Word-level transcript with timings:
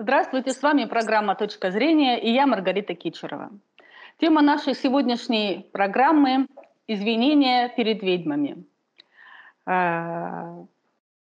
Здравствуйте, 0.00 0.52
с 0.52 0.62
вами 0.62 0.84
программа 0.84 1.34
«Точка 1.34 1.72
зрения» 1.72 2.20
и 2.20 2.30
я 2.30 2.46
Маргарита 2.46 2.94
Кичерова. 2.94 3.50
Тема 4.20 4.42
нашей 4.42 4.74
сегодняшней 4.74 5.68
программы– 5.72 6.46
извинения 6.86 7.68
перед 7.70 8.00
ведьмами. 8.00 8.64
А, 9.66 10.64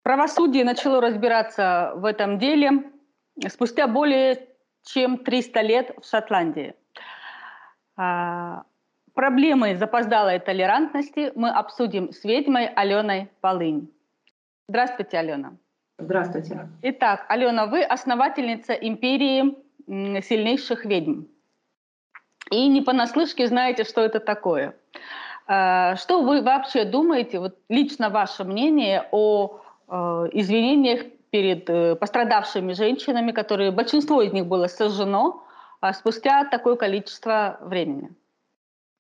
правосудие 0.05 0.65
начало 0.65 1.01
разбираться 1.01 1.95
в 1.97 2.05
этом 2.05 2.39
деле 2.39 2.93
спустя 3.49 3.89
более 3.89 4.47
чем 4.85 5.19
300 5.19 5.61
лет 5.63 5.91
в 6.01 6.09
Шотландии. 6.09 6.75
А, 7.97 8.63
проблемы 9.15 9.75
запоздалой 9.75 10.39
толерантности 10.39 11.33
мы 11.35 11.51
обсудим 11.51 12.13
с 12.13 12.23
ведьмой 12.23 12.69
Аленой 12.69 13.31
Полынь. 13.41 13.91
Здравствуйте, 14.69 15.19
Алена. 15.19 15.55
Здравствуйте. 16.01 16.69
Итак, 16.83 17.27
Алена, 17.29 17.67
вы 17.67 17.83
основательница 17.83 18.73
империи 18.73 19.55
сильнейших 19.87 20.85
ведьм. 20.85 21.25
И 22.51 22.69
не 22.69 22.81
понаслышке 22.81 23.47
знаете, 23.47 23.85
что 23.85 24.01
это 24.01 24.19
такое. 24.21 24.75
А, 25.47 25.97
что 25.97 26.23
вы 26.23 26.43
вообще 26.43 26.85
думаете, 26.85 27.39
вот 27.39 27.59
лично 27.69 28.11
ваше 28.11 28.45
мнение 28.45 29.07
о 29.13 29.61
э, 29.89 29.95
извинениях 30.33 31.03
перед 31.31 31.69
э, 31.71 31.97
пострадавшими 31.97 32.73
женщинами, 32.73 33.33
которые 33.33 33.71
большинство 33.71 34.23
из 34.23 34.33
них 34.33 34.47
было 34.47 34.67
сожжено 34.67 35.45
а 35.81 35.95
спустя 35.95 36.45
такое 36.45 36.77
количество 36.77 37.59
времени? 37.63 38.11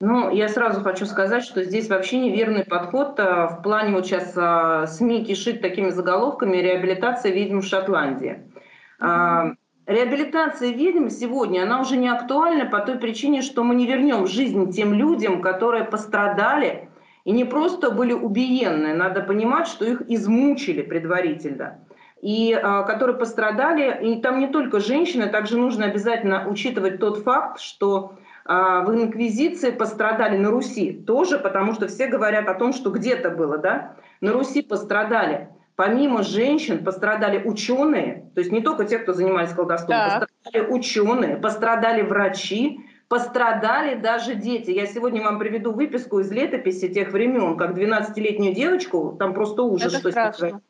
Ну, 0.02 0.30
я 0.30 0.48
сразу 0.48 0.80
хочу 0.80 1.04
сказать, 1.04 1.44
что 1.44 1.62
здесь 1.62 1.90
вообще 1.90 2.18
неверный 2.18 2.64
подход 2.64 3.20
а, 3.20 3.48
в 3.48 3.62
плане 3.62 3.94
вот 3.94 4.06
сейчас 4.06 4.32
а, 4.34 4.86
СМИ 4.86 5.26
кишит 5.26 5.60
такими 5.60 5.90
заголовками 5.90 6.56
«Реабилитация 6.56 7.32
ведьм 7.32 7.58
в 7.60 7.66
Шотландии». 7.66 8.50
Mm-hmm. 8.98 9.56
Реабилитация 9.86 10.70
ведьм 10.72 11.08
сегодня, 11.08 11.64
она 11.64 11.80
уже 11.80 11.98
не 11.98 12.08
актуальна 12.08 12.64
по 12.64 12.78
той 12.78 12.98
причине, 12.98 13.42
что 13.42 13.62
мы 13.62 13.74
не 13.74 13.86
вернем 13.86 14.26
жизнь 14.26 14.70
тем 14.70 14.94
людям, 14.94 15.42
которые 15.42 15.84
пострадали 15.84 16.88
и 17.24 17.32
не 17.32 17.44
просто 17.44 17.90
были 17.90 18.14
убиенны. 18.14 18.94
Надо 18.94 19.20
понимать, 19.20 19.66
что 19.66 19.84
их 19.84 20.02
измучили 20.08 20.80
предварительно. 20.80 21.80
И 22.22 22.54
а, 22.54 22.84
которые 22.84 23.18
пострадали, 23.18 24.14
и 24.14 24.20
там 24.22 24.38
не 24.38 24.46
только 24.46 24.80
женщины, 24.80 25.26
также 25.26 25.58
нужно 25.58 25.84
обязательно 25.84 26.48
учитывать 26.48 27.00
тот 27.00 27.18
факт, 27.18 27.60
что 27.60 28.14
а, 28.14 28.29
в 28.50 28.92
инквизиции 28.92 29.70
пострадали 29.70 30.36
на 30.36 30.50
Руси 30.50 30.92
тоже, 30.92 31.38
потому 31.38 31.72
что 31.72 31.86
все 31.86 32.08
говорят 32.08 32.48
о 32.48 32.54
том, 32.54 32.72
что 32.72 32.90
где-то 32.90 33.30
было, 33.30 33.58
да? 33.58 33.94
На 34.20 34.32
Руси 34.32 34.60
пострадали. 34.62 35.50
Помимо 35.76 36.24
женщин 36.24 36.84
пострадали 36.84 37.40
ученые, 37.42 38.28
то 38.34 38.40
есть 38.40 38.50
не 38.50 38.60
только 38.60 38.84
те, 38.86 38.98
кто 38.98 39.12
занимались 39.12 39.52
колдовством, 39.52 39.96
так. 39.96 40.28
пострадали 40.28 40.72
ученые, 40.72 41.36
пострадали 41.36 42.02
врачи, 42.02 42.80
пострадали 43.08 43.94
даже 43.94 44.34
дети. 44.34 44.72
Я 44.72 44.86
сегодня 44.86 45.22
вам 45.22 45.38
приведу 45.38 45.72
выписку 45.72 46.18
из 46.18 46.32
летописи 46.32 46.88
тех 46.88 47.12
времен, 47.12 47.56
как 47.56 47.78
12-летнюю 47.78 48.52
девочку, 48.52 49.14
там 49.16 49.32
просто 49.32 49.62
ужас, 49.62 49.92
Это 49.92 50.00
что 50.00 50.10
страшно. 50.10 50.60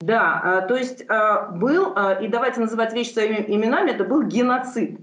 Да, 0.00 0.40
а, 0.42 0.60
то 0.62 0.74
есть 0.76 1.04
а, 1.08 1.48
был, 1.52 1.94
и 2.20 2.26
давайте 2.26 2.60
называть 2.60 2.92
вещи 2.92 3.12
своими 3.12 3.44
именами, 3.46 3.92
это 3.92 4.04
был 4.04 4.24
геноцид 4.24 4.98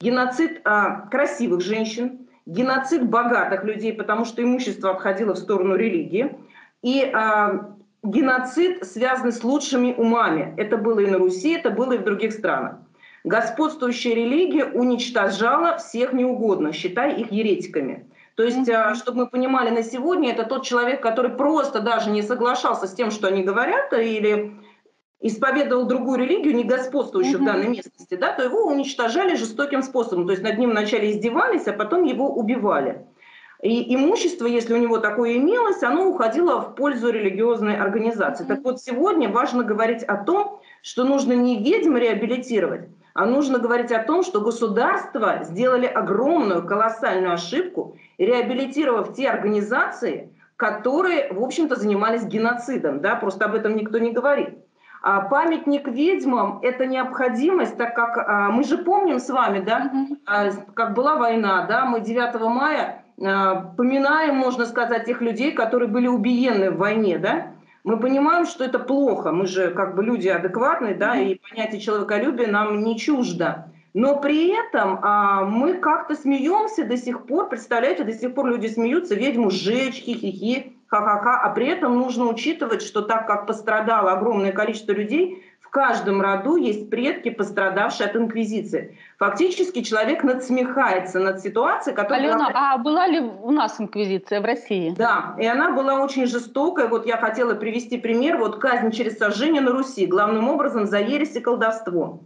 геноцид 0.00 0.60
а, 0.64 1.08
красивых 1.08 1.60
женщин, 1.60 2.28
геноцид 2.46 3.08
богатых 3.08 3.64
людей, 3.64 3.92
потому 3.92 4.24
что 4.24 4.42
имущество 4.42 4.90
отходило 4.90 5.34
в 5.34 5.38
сторону 5.38 5.76
религии, 5.76 6.36
и 6.82 7.10
а, 7.14 7.74
геноцид, 8.02 8.84
связанный 8.84 9.32
с 9.32 9.42
лучшими 9.42 9.94
умами. 9.94 10.54
Это 10.56 10.76
было 10.76 11.00
и 11.00 11.06
на 11.06 11.18
Руси, 11.18 11.52
это 11.52 11.70
было 11.70 11.94
и 11.94 11.98
в 11.98 12.04
других 12.04 12.32
странах. 12.32 12.76
Господствующая 13.24 14.14
религия 14.14 14.66
уничтожала 14.66 15.78
всех 15.78 16.12
неугодных, 16.12 16.74
считая 16.74 17.16
их 17.16 17.32
еретиками. 17.32 18.06
То 18.34 18.42
есть, 18.42 18.68
mm-hmm. 18.68 18.96
чтобы 18.96 19.18
мы 19.18 19.26
понимали, 19.28 19.70
на 19.70 19.82
сегодня 19.82 20.32
это 20.32 20.44
тот 20.44 20.64
человек, 20.64 21.00
который 21.00 21.30
просто 21.30 21.80
даже 21.80 22.10
не 22.10 22.20
соглашался 22.20 22.86
с 22.86 22.92
тем, 22.92 23.10
что 23.10 23.28
они 23.28 23.42
говорят, 23.42 23.92
или 23.94 24.52
исповедовал 25.24 25.86
другую 25.86 26.18
религию, 26.18 26.54
не 26.54 26.64
господствующую 26.64 27.38
mm-hmm. 27.38 27.42
в 27.42 27.46
данной 27.46 27.68
местности, 27.68 28.14
да, 28.14 28.32
то 28.32 28.42
его 28.42 28.66
уничтожали 28.66 29.36
жестоким 29.36 29.82
способом. 29.82 30.26
То 30.26 30.32
есть 30.32 30.42
над 30.42 30.58
ним 30.58 30.70
вначале 30.70 31.10
издевались, 31.10 31.66
а 31.66 31.72
потом 31.72 32.04
его 32.04 32.28
убивали. 32.28 33.06
И 33.62 33.94
имущество, 33.94 34.44
если 34.46 34.74
у 34.74 34.76
него 34.76 34.98
такое 34.98 35.38
имелось, 35.38 35.82
оно 35.82 36.06
уходило 36.06 36.60
в 36.60 36.74
пользу 36.74 37.10
религиозной 37.10 37.74
организации. 37.74 38.44
Mm-hmm. 38.44 38.48
Так 38.48 38.64
вот, 38.64 38.82
сегодня 38.82 39.30
важно 39.30 39.64
говорить 39.64 40.02
о 40.02 40.22
том, 40.22 40.60
что 40.82 41.04
нужно 41.04 41.32
не 41.32 41.64
ведьм 41.64 41.96
реабилитировать, 41.96 42.90
а 43.14 43.24
нужно 43.24 43.58
говорить 43.58 43.92
о 43.92 44.02
том, 44.02 44.24
что 44.24 44.42
государства 44.42 45.38
сделали 45.44 45.86
огромную, 45.86 46.66
колоссальную 46.66 47.32
ошибку, 47.32 47.96
реабилитировав 48.18 49.14
те 49.14 49.30
организации, 49.30 50.28
которые, 50.56 51.32
в 51.32 51.42
общем-то, 51.42 51.76
занимались 51.76 52.24
геноцидом. 52.24 53.00
Да? 53.00 53.16
Просто 53.16 53.46
об 53.46 53.54
этом 53.54 53.74
никто 53.74 53.98
не 53.98 54.12
говорит. 54.12 54.58
А 55.06 55.20
памятник 55.20 55.86
ведьмам– 55.86 56.60
это 56.62 56.86
необходимость, 56.86 57.76
так 57.76 57.94
как 57.94 58.16
а, 58.16 58.50
мы 58.50 58.64
же 58.64 58.78
помним 58.78 59.18
с 59.18 59.28
вами, 59.28 59.60
да, 59.60 59.92
а, 60.24 60.48
как 60.72 60.94
была 60.94 61.16
война, 61.16 61.66
да, 61.66 61.84
мы 61.84 62.00
9 62.00 62.40
мая 62.48 63.04
поминаем, 63.18 64.34
можно 64.34 64.64
сказать, 64.64 65.04
тех 65.04 65.20
людей, 65.20 65.52
которые 65.52 65.90
были 65.90 66.06
убиены 66.06 66.70
в 66.70 66.78
войне, 66.78 67.18
да, 67.18 67.48
мы 67.84 67.98
понимаем, 67.98 68.46
что 68.46 68.64
это 68.64 68.78
плохо, 68.78 69.30
мы 69.30 69.46
же 69.46 69.72
как 69.72 69.94
бы 69.94 70.02
люди 70.02 70.28
адекватные, 70.28 70.94
да, 70.94 71.16
и 71.16 71.34
понятие 71.50 71.82
человеколюбия 71.82 72.46
нам 72.46 72.82
не 72.82 72.98
чуждо. 72.98 73.66
Но 73.92 74.18
при 74.20 74.58
этом 74.58 75.00
а, 75.02 75.44
мы 75.44 75.74
как-то 75.74 76.14
смеемся 76.14 76.82
до 76.82 76.96
сих 76.96 77.26
пор, 77.26 77.50
представляете, 77.50 78.04
до 78.04 78.12
сих 78.12 78.34
пор 78.34 78.46
люди 78.46 78.68
смеются, 78.68 79.14
ведьму 79.14 79.50
сжечь, 79.50 79.96
хихихи 79.96 80.73
ха-ха-ха, 80.94 81.40
а 81.40 81.50
при 81.50 81.66
этом 81.66 81.98
нужно 81.98 82.26
учитывать, 82.26 82.82
что 82.82 83.02
так 83.02 83.26
как 83.26 83.46
пострадало 83.46 84.12
огромное 84.12 84.52
количество 84.52 84.92
людей, 84.92 85.42
в 85.60 85.70
каждом 85.70 86.22
роду 86.22 86.54
есть 86.54 86.88
предки, 86.88 87.30
пострадавшие 87.30 88.08
от 88.08 88.14
инквизиции. 88.14 88.96
Фактически 89.18 89.82
человек 89.82 90.22
надсмехается 90.22 91.18
над 91.18 91.40
ситуацией, 91.40 91.96
которая... 91.96 92.20
Алена, 92.20 92.50
а 92.54 92.78
была 92.78 93.08
ли 93.08 93.18
у 93.18 93.50
нас 93.50 93.80
инквизиция 93.80 94.40
в 94.40 94.44
России? 94.44 94.94
Да, 94.96 95.34
и 95.36 95.46
она 95.46 95.72
была 95.72 96.00
очень 96.00 96.26
жестокая. 96.26 96.86
Вот 96.86 97.06
я 97.06 97.16
хотела 97.16 97.54
привести 97.54 97.98
пример. 97.98 98.36
Вот 98.36 98.60
казнь 98.60 98.92
через 98.92 99.18
сожжение 99.18 99.62
на 99.62 99.72
Руси, 99.72 100.06
главным 100.06 100.48
образом 100.48 100.86
за 100.86 101.00
ересь 101.00 101.34
и 101.34 101.40
колдовство. 101.40 102.20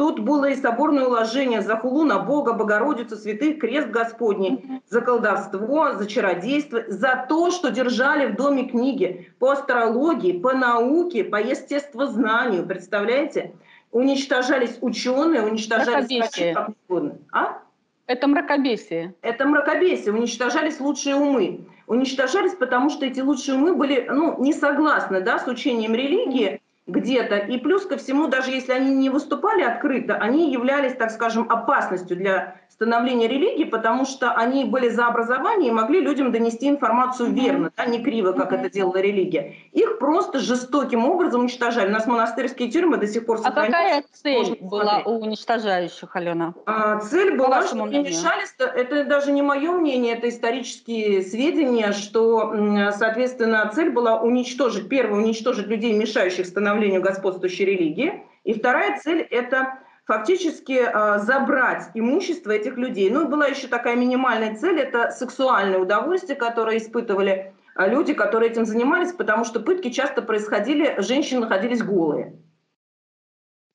Тут 0.00 0.18
было 0.18 0.46
и 0.46 0.54
соборное 0.54 1.04
уложение 1.04 1.60
за 1.60 1.76
хулу 1.76 2.04
на 2.04 2.20
Бога, 2.20 2.54
Богородицу, 2.54 3.16
святых, 3.16 3.58
крест 3.58 3.88
Господний, 3.88 4.80
за 4.88 5.02
колдовство, 5.02 5.92
за 5.92 6.06
чародейство, 6.06 6.84
за 6.88 7.26
то, 7.28 7.50
что 7.50 7.70
держали 7.70 8.32
в 8.32 8.34
доме 8.34 8.64
книги 8.64 9.30
по 9.38 9.50
астрологии, 9.50 10.32
по 10.40 10.54
науке, 10.54 11.22
по 11.22 11.36
естествознанию. 11.36 12.64
Представляете? 12.64 13.52
Уничтожались 13.92 14.78
ученые, 14.80 15.42
уничтожались 15.42 16.08
врачи, 16.08 16.54
как 16.54 16.70
угодно. 16.88 17.18
А? 17.30 17.58
Это 18.06 18.26
мракобесие. 18.26 19.14
Это 19.20 19.44
мракобесие. 19.44 20.14
Уничтожались 20.14 20.80
лучшие 20.80 21.16
умы. 21.16 21.66
Уничтожались, 21.86 22.54
потому 22.54 22.88
что 22.88 23.04
эти 23.04 23.20
лучшие 23.20 23.58
умы 23.58 23.74
были 23.74 24.06
ну, 24.08 24.42
не 24.42 24.54
согласны 24.54 25.20
да, 25.20 25.38
с 25.38 25.46
учением 25.46 25.94
религии, 25.94 26.62
где-то. 26.90 27.36
И 27.36 27.58
плюс 27.58 27.86
ко 27.86 27.96
всему, 27.96 28.28
даже 28.28 28.50
если 28.50 28.72
они 28.72 28.94
не 28.94 29.10
выступали 29.10 29.62
открыто, 29.62 30.16
они 30.16 30.52
являлись, 30.52 30.94
так 30.94 31.10
скажем, 31.10 31.50
опасностью 31.50 32.16
для 32.16 32.56
становления 32.68 33.28
религии, 33.28 33.64
потому 33.64 34.06
что 34.06 34.32
они 34.32 34.64
были 34.64 34.88
за 34.88 35.06
образование 35.06 35.68
и 35.68 35.72
могли 35.72 36.00
людям 36.00 36.32
донести 36.32 36.66
информацию 36.66 37.30
верно, 37.30 37.70
да, 37.76 37.84
не 37.84 38.02
криво, 38.02 38.32
как 38.32 38.52
это 38.54 38.70
делала 38.70 38.96
религия. 38.96 39.54
Их 39.72 39.98
просто 39.98 40.38
жестоким 40.38 41.04
образом 41.04 41.42
уничтожали. 41.42 41.88
У 41.88 41.92
нас 41.92 42.06
монастырские 42.06 42.70
тюрьмы 42.70 42.96
до 42.96 43.06
сих 43.06 43.26
пор 43.26 43.38
сохраняются. 43.38 43.76
А 43.76 43.82
какая 43.82 44.04
цель 44.12 44.58
была 44.62 45.02
у 45.04 45.20
уничтожающих, 45.20 46.16
Алена? 46.16 46.54
А, 46.64 47.00
цель 47.00 47.36
была, 47.36 47.64
что 47.64 47.84
мешались, 47.84 48.54
это 48.58 49.04
даже 49.04 49.32
не 49.32 49.42
мое 49.42 49.72
мнение, 49.72 50.14
это 50.14 50.30
исторические 50.30 51.22
сведения, 51.22 51.92
что, 51.92 52.54
соответственно, 52.96 53.70
цель 53.74 53.90
была 53.90 54.20
уничтожить, 54.20 54.88
первое, 54.88 55.20
уничтожить 55.20 55.66
людей, 55.66 55.92
мешающих 55.92 56.46
становлению 56.46 56.79
господствующей 57.00 57.64
религии, 57.64 58.24
и 58.44 58.54
вторая 58.54 58.98
цель– 58.98 59.20
это 59.30 59.80
фактически 60.04 60.72
э, 60.72 61.18
забрать 61.20 61.90
имущество 61.94 62.50
этих 62.50 62.76
людей. 62.76 63.10
Ну 63.10 63.26
и 63.26 63.28
была 63.28 63.46
еще 63.46 63.68
такая 63.68 63.96
минимальная 63.96 64.56
цель, 64.56 64.80
это 64.80 65.10
сексуальное 65.10 65.78
удовольствие, 65.78 66.36
которое 66.36 66.78
испытывали 66.78 67.54
э, 67.76 67.88
люди, 67.88 68.12
которые 68.12 68.50
этим 68.50 68.64
занимались, 68.64 69.12
потому 69.12 69.44
что 69.44 69.60
пытки 69.60 69.90
часто 69.90 70.22
происходили, 70.22 71.00
женщины 71.00 71.42
находились 71.42 71.82
голые. 71.82 72.36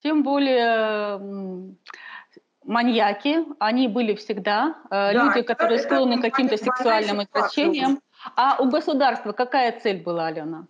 Тем 0.02 0.22
более 0.22 1.18
маньяки, 2.64 3.44
они 3.58 3.88
были 3.88 4.14
всегда, 4.14 4.76
э, 4.86 4.88
да, 4.90 5.12
люди, 5.12 5.42
которые 5.42 5.78
это, 5.78 5.88
склонны 5.88 6.18
к 6.18 6.22
каким-то 6.22 6.56
сексуальным 6.56 7.22
извращениям. 7.22 8.00
А 8.34 8.60
у 8.60 8.68
государства 8.68 9.32
какая 9.32 9.78
цель 9.80 10.02
была, 10.02 10.26
Алена? 10.26 10.66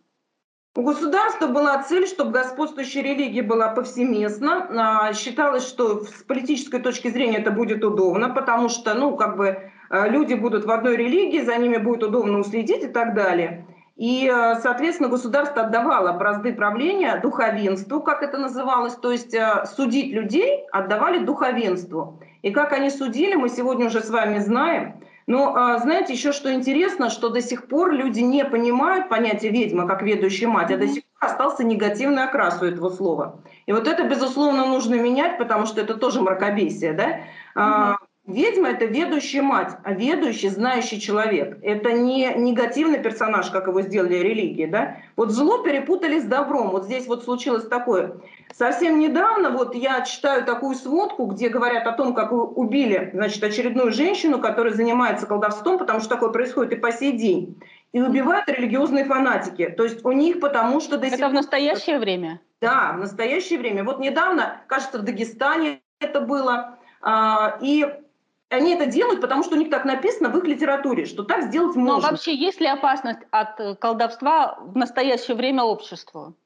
У 0.76 0.82
государства 0.82 1.46
была 1.46 1.82
цель, 1.82 2.06
чтобы 2.06 2.32
господствующая 2.32 3.02
религия 3.02 3.43
была 3.43 3.69
повсеместна. 3.69 4.69
А, 4.69 5.12
считалось, 5.14 5.67
что 5.67 6.05
с 6.05 6.23
политической 6.23 6.81
точки 6.81 7.08
зрения 7.08 7.38
это 7.38 7.50
будет 7.50 7.82
удобно, 7.82 8.28
потому 8.28 8.69
что, 8.69 8.93
ну, 8.93 9.17
как 9.17 9.38
бы 9.38 9.46
э, 9.88 10.08
люди 10.11 10.34
будут 10.34 10.67
в 10.67 10.70
одной 10.70 10.99
религии, 10.99 11.40
за 11.40 11.56
ними 11.56 11.78
будет 11.78 12.02
удобно 12.02 12.40
уследить 12.40 12.84
и 12.84 12.88
так 12.88 13.14
далее. 13.14 13.67
И, 13.96 14.31
э, 14.31 14.56
соответственно, 14.61 15.08
государство 15.08 15.62
отдавало 15.62 16.12
бразды 16.12 16.52
правления 16.52 17.19
духовенству, 17.23 18.02
как 18.02 18.23
это 18.23 18.37
называлось, 18.37 18.96
то 18.96 19.11
есть 19.11 19.32
э, 19.32 19.64
судить 19.75 20.12
людей 20.12 20.67
отдавали 20.73 21.25
духовенству. 21.25 22.20
И 22.43 22.50
как 22.50 22.75
они 22.75 22.90
судили, 22.90 23.34
мы 23.34 23.49
сегодня 23.49 23.87
уже 23.87 24.02
с 24.02 24.11
вами 24.11 24.40
знаем. 24.40 25.00
Но 25.26 25.56
а, 25.56 25.78
знаете, 25.78 26.12
еще 26.12 26.32
что 26.32 26.52
интересно, 26.52 27.11
что 27.11 27.31
до 27.31 27.43
сих 27.43 27.67
пор 27.67 27.93
люди 27.93 28.20
не 28.20 28.44
понимают 28.44 29.08
понятие 29.08 29.50
ведьма 29.50 29.87
как 29.88 30.02
ведущая 30.02 30.46
мать, 30.46 30.70
а 30.70 30.76
до 30.76 30.87
сих 30.87 31.05
пор 31.05 31.31
остался 31.31 31.64
негативный 31.64 32.25
окрас 32.25 32.62
у 32.62 32.64
этого 32.64 32.90
слова. 32.90 33.43
И 33.67 33.73
вот 33.73 33.88
это, 33.88 34.05
безусловно, 34.05 34.67
нужно 34.67 34.94
менять, 34.94 35.37
потому 35.38 35.67
что 35.67 35.81
это 35.81 35.94
тоже 35.94 36.20
мракобесие, 36.20 36.93
да? 36.93 37.20
Mm-hmm. 37.56 37.96
Ведьма– 38.26 38.69
это 38.70 38.87
ведущая 38.87 39.43
мать, 39.43 39.76
а 39.84 39.93
ведущий, 39.93 40.49
знающий 40.49 41.00
человек. 41.00 41.58
Это 41.62 41.93
не 41.93 42.34
негативный 42.34 42.99
персонаж, 42.99 43.50
как 43.50 43.69
его 43.69 43.82
сделали 43.82 44.17
религии. 44.17 44.67
Да? 44.67 44.96
Вот 45.14 45.31
зло 45.31 45.62
перепутали 45.62 46.19
с 46.19 46.25
добром. 46.25 46.70
Вот 46.70 46.87
здесь 46.87 47.06
вот 47.06 47.23
случилось 47.23 47.69
такое. 47.69 48.17
Совсем 48.52 48.99
недавно 48.99 49.50
вот 49.50 49.76
я 49.76 50.00
читаю 50.00 50.44
такую 50.44 50.75
сводку, 50.75 51.26
где 51.26 51.49
говорят 51.49 51.87
о 51.87 51.93
том, 51.93 52.14
как 52.14 52.32
убили 52.32 53.11
значит, 53.14 53.44
очередную 53.44 53.93
женщину, 53.93 54.40
которая 54.40 54.75
занимается 54.75 55.26
колдовством, 55.26 55.78
потому 55.78 56.00
что 56.00 56.08
такое 56.08 56.31
происходит 56.31 56.73
и 56.73 56.76
по 56.76 56.90
сей 56.90 57.12
день. 57.12 57.62
И 57.93 58.00
убивают 58.00 58.49
религиозные 58.49 59.05
фанатики. 59.05 59.69
То 59.69 59.84
есть 59.84 60.05
у 60.05 60.11
них 60.11 60.40
потому 60.40 60.81
что... 60.81 60.99
До 60.99 61.06
это 61.06 61.28
в 61.28 61.32
настоящее 61.32 62.00
время? 62.00 62.40
Да, 62.61 62.93
в 62.96 62.99
настоящее 62.99 63.61
время. 63.61 63.84
Вот 63.84 64.00
недавно, 64.00 64.62
кажется, 64.67 64.99
в 64.99 65.02
Дагестане 65.02 65.81
это 66.00 66.20
было. 66.20 66.76
А, 67.02 67.58
и 67.61 67.87
они 68.49 68.75
это 68.75 68.87
делают, 68.87 69.21
потому 69.21 69.43
что 69.43 69.57
у 69.57 69.59
них 69.59 69.71
так 69.71 69.85
написано 69.85 70.29
в 70.29 70.39
их 70.39 70.45
литературе, 70.45 71.05
что 71.05 71.25
так 71.25 71.45
сделать 71.45 71.77
можно. 71.77 72.09
Но 72.09 72.11
вообще 72.11 72.35
есть 72.35 72.61
ли 72.61 72.67
опасность 72.67 73.21
от 73.31 73.59
э, 73.61 73.75
колдовства 73.75 74.57
в 74.61 74.77
настоящее 74.77 75.37
время 75.37 75.65
обществу? 75.65 76.37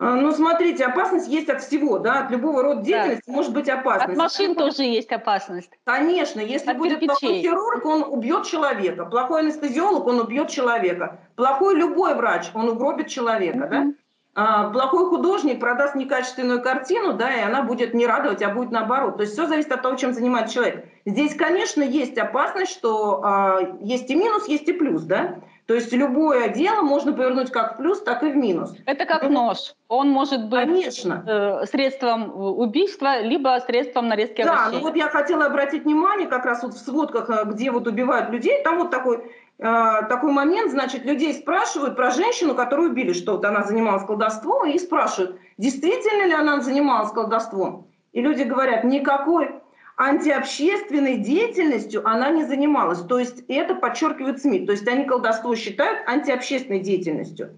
А, 0.00 0.14
ну, 0.14 0.30
смотрите, 0.32 0.84
опасность 0.84 1.28
есть 1.28 1.48
от 1.48 1.60
всего, 1.60 1.98
да, 1.98 2.20
от 2.24 2.30
любого 2.30 2.62
рода 2.62 2.82
деятельности 2.82 3.24
да. 3.26 3.32
может 3.32 3.52
быть 3.52 3.68
опасность. 3.68 4.10
От 4.10 4.16
машин 4.16 4.52
это 4.52 4.66
тоже 4.66 4.84
есть 4.84 5.10
опасность. 5.10 5.70
Конечно, 5.84 6.40
если 6.40 6.70
от 6.70 6.78
будет 6.78 7.00
кирпичей. 7.00 7.18
плохой 7.20 7.40
хирург, 7.40 7.84
он 7.84 8.02
убьет 8.04 8.46
человека, 8.46 9.06
плохой 9.06 9.40
анестезиолог, 9.40 10.06
он 10.06 10.20
убьет 10.20 10.50
человека, 10.50 11.20
плохой 11.34 11.74
любой 11.74 12.14
врач, 12.14 12.46
он 12.54 12.68
угробит 12.68 13.08
человека, 13.08 13.58
mm-hmm. 13.58 13.70
да. 13.70 13.92
А, 14.34 14.70
плохой 14.70 15.06
художник 15.06 15.58
продаст 15.58 15.94
некачественную 15.94 16.62
картину, 16.62 17.14
да, 17.14 17.34
и 17.34 17.40
она 17.40 17.62
будет 17.62 17.92
не 17.92 18.06
радовать, 18.06 18.42
а 18.42 18.50
будет 18.50 18.70
наоборот. 18.70 19.16
То 19.16 19.22
есть 19.22 19.32
все 19.32 19.46
зависит 19.46 19.72
от 19.72 19.82
того, 19.82 19.96
чем 19.96 20.12
занимается 20.12 20.54
человек. 20.54 20.84
Здесь, 21.06 21.34
конечно, 21.34 21.82
есть 21.82 22.16
опасность, 22.18 22.70
что 22.70 23.22
э, 23.24 23.76
есть 23.80 24.08
и 24.10 24.14
минус, 24.14 24.46
есть 24.46 24.68
и 24.68 24.72
плюс, 24.72 25.02
да. 25.02 25.40
То 25.66 25.74
есть 25.74 25.92
любое 25.92 26.48
дело 26.48 26.80
можно 26.80 27.12
повернуть 27.12 27.50
как 27.50 27.74
в 27.74 27.76
плюс, 27.76 28.00
так 28.00 28.22
и 28.22 28.30
в 28.30 28.36
минус. 28.36 28.74
Это 28.86 29.04
как 29.04 29.24
ну, 29.24 29.30
нож. 29.30 29.74
Он 29.88 30.08
может 30.08 30.48
быть 30.48 30.60
Конечно. 30.60 31.24
Э, 31.26 31.66
средством 31.66 32.32
убийства, 32.34 33.20
либо 33.20 33.58
средством 33.66 34.08
нарезки 34.08 34.42
да, 34.42 34.52
овощей. 34.52 34.72
Да, 34.72 34.78
ну 34.78 34.80
вот 34.80 34.96
я 34.96 35.08
хотела 35.10 35.44
обратить 35.44 35.84
внимание, 35.84 36.26
как 36.26 36.46
раз 36.46 36.62
вот 36.62 36.72
в 36.74 36.78
сводках, 36.78 37.28
э, 37.28 37.44
где 37.44 37.70
вот 37.70 37.86
убивают 37.86 38.30
людей, 38.30 38.62
там 38.62 38.78
вот 38.78 38.90
такой 38.90 39.30
такой 39.58 40.32
момент, 40.32 40.70
значит, 40.70 41.04
людей 41.04 41.34
спрашивают 41.34 41.96
про 41.96 42.10
женщину, 42.12 42.54
которую 42.54 42.90
убили, 42.90 43.12
что 43.12 43.32
вот 43.32 43.44
она 43.44 43.64
занималась 43.64 44.04
колдовством, 44.04 44.70
и 44.70 44.78
спрашивают, 44.78 45.36
действительно 45.56 46.26
ли 46.26 46.32
она 46.32 46.60
занималась 46.60 47.10
колдовством. 47.10 47.88
И 48.12 48.22
люди 48.22 48.42
говорят, 48.42 48.84
никакой 48.84 49.50
антиобщественной 49.96 51.16
деятельностью 51.16 52.08
она 52.08 52.30
не 52.30 52.44
занималась. 52.44 53.00
То 53.00 53.18
есть 53.18 53.44
это 53.48 53.74
подчеркивают 53.74 54.40
СМИ. 54.40 54.64
То 54.64 54.72
есть 54.72 54.86
они 54.86 55.04
колдовство 55.04 55.54
считают 55.56 56.08
антиобщественной 56.08 56.80
деятельностью. 56.80 57.50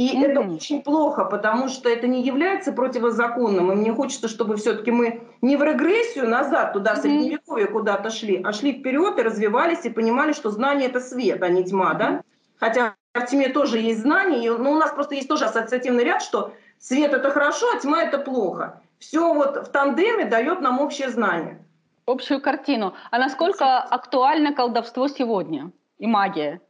И 0.00 0.16
mm-hmm. 0.16 0.24
это 0.24 0.40
очень 0.40 0.82
плохо, 0.82 1.26
потому 1.26 1.68
что 1.68 1.90
это 1.90 2.06
не 2.06 2.22
является 2.22 2.72
противозаконным. 2.72 3.70
И 3.70 3.74
мне 3.74 3.92
хочется, 3.92 4.28
чтобы 4.28 4.56
все-таки 4.56 4.90
мы 4.90 5.28
не 5.42 5.58
в 5.58 5.62
регрессию 5.62 6.26
назад, 6.26 6.72
туда, 6.72 6.94
в 6.94 6.98
mm-hmm. 6.98 7.02
средневековье 7.02 7.66
куда-то 7.66 8.08
шли, 8.08 8.40
а 8.42 8.54
шли 8.54 8.72
вперед 8.72 9.18
и 9.18 9.22
развивались, 9.22 9.84
и 9.84 9.90
понимали, 9.90 10.32
что 10.32 10.48
знание– 10.48 10.88
это 10.90 11.00
свет, 11.00 11.42
а 11.42 11.50
не 11.50 11.64
тьма, 11.64 11.92
да? 11.92 12.22
Хотя 12.58 12.94
в 13.12 13.26
тьме 13.26 13.50
тоже 13.50 13.78
есть 13.78 14.00
знания, 14.00 14.50
но 14.50 14.72
у 14.72 14.78
нас 14.78 14.90
просто 14.90 15.16
есть 15.16 15.28
тоже 15.28 15.44
ассоциативный 15.44 16.04
ряд, 16.04 16.22
что 16.22 16.54
свет– 16.78 17.12
это 17.12 17.30
хорошо, 17.30 17.66
а 17.76 17.78
тьма– 17.78 18.02
это 18.04 18.16
плохо. 18.16 18.80
Все 19.00 19.34
вот 19.34 19.68
в 19.68 19.70
тандеме 19.70 20.24
дает 20.24 20.62
нам 20.62 20.80
общее 20.80 21.10
знание. 21.10 21.62
Общую 22.06 22.40
картину. 22.40 22.94
А 23.10 23.18
насколько 23.18 23.78
актуально 23.80 24.54
колдовство 24.54 25.08
сегодня 25.08 25.72
и 25.98 26.06
магия? 26.06 26.62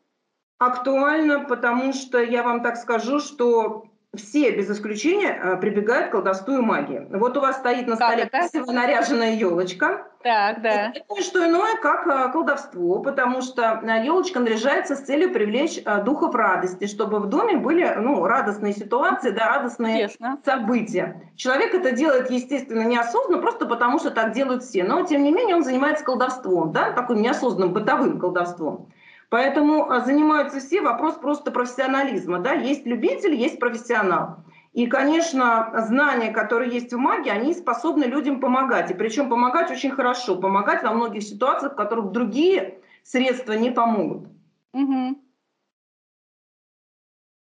Актуально, 0.61 1.41
потому 1.41 1.95
что 1.95 2.23
я 2.23 2.43
вам 2.43 2.63
так 2.63 2.77
скажу, 2.77 3.19
что 3.19 3.87
все 4.15 4.51
без 4.51 4.69
исключения 4.69 5.41
э, 5.43 5.57
прибегают 5.57 6.09
к 6.09 6.13
колдовству 6.13 6.59
и 6.59 6.61
магии. 6.61 7.07
Вот 7.11 7.35
у 7.39 7.41
вас 7.41 7.57
стоит 7.57 7.87
на 7.87 7.97
столе 7.97 8.27
красиво 8.27 8.71
наряженная 8.71 9.37
елочка. 9.37 10.09
Так, 10.23 10.61
да. 10.61 10.91
Это 10.91 11.15
не 11.15 11.23
что 11.23 11.49
иное, 11.49 11.77
как 11.77 12.07
э, 12.07 12.31
колдовство, 12.31 12.99
потому 12.99 13.41
что 13.41 13.81
елочка 14.05 14.39
э, 14.39 14.43
наряжается 14.43 14.97
с 14.97 15.01
целью 15.01 15.33
привлечь 15.33 15.83
духов 16.05 16.35
радости, 16.35 16.87
чтобы 16.87 17.21
в 17.21 17.31
доме 17.31 17.57
были 17.57 17.95
ну, 17.97 18.27
радостные 18.27 18.75
ситуации, 18.75 19.31
да, 19.31 19.47
радостные 19.47 20.09
Честно. 20.09 20.39
события. 20.45 21.23
Человек 21.37 21.75
это 21.75 21.93
делает, 21.93 22.31
естественно, 22.31 22.83
неосознанно, 22.83 23.41
просто 23.41 23.65
потому 23.65 23.99
что 23.99 24.11
так 24.11 24.33
делают 24.33 24.63
все. 24.63 24.85
Но, 24.85 25.07
тем 25.07 25.23
не 25.23 25.33
менее, 25.33 25.57
он 25.57 25.65
занимается 25.65 26.05
колдовством, 26.05 26.73
да, 26.73 26.93
таким 26.93 27.23
неосознанным 27.23 27.73
бытовым 27.73 28.21
колдовством. 28.21 28.91
Поэтому 29.31 29.89
а, 29.89 30.01
занимаются 30.01 30.59
все, 30.59 30.83
вопрос 30.83 31.15
просто 31.15 31.53
профессионализма. 31.53 32.41
Да? 32.41 32.53
Есть 32.53 32.85
любитель, 32.85 33.35
есть 33.35 33.61
профессионал. 33.61 34.39
И, 34.73 34.87
конечно, 34.87 35.73
знания, 35.87 36.33
которые 36.33 36.73
есть 36.73 36.93
в 36.93 36.99
магии, 36.99 37.31
они 37.31 37.55
способны 37.55 38.05
людям 38.05 38.41
помогать. 38.41 38.91
И 38.91 38.95
причем 38.95 39.31
помогать 39.31 39.71
очень 39.71 39.93
хорошо, 39.93 40.37
помогать 40.37 40.83
во 40.83 40.93
многих 40.93 41.23
ситуациях, 41.23 41.73
в 41.73 41.77
которых 41.77 42.11
другие 42.11 42.81
средства 43.05 43.53
не 43.53 43.71
помогут. 43.71 44.29
Угу. 44.73 45.19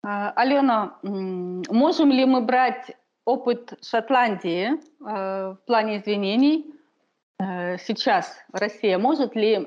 Алена, 0.02 0.98
можем 1.02 2.10
ли 2.10 2.24
мы 2.24 2.42
брать 2.42 2.96
опыт 3.24 3.74
Шотландии 3.82 4.72
э, 4.72 5.52
в 5.52 5.58
плане 5.66 5.98
извинений 5.98 6.77
Э, 6.77 6.77
сейчас 7.40 8.36
Россия 8.52 8.98
может 8.98 9.36
ли, 9.36 9.66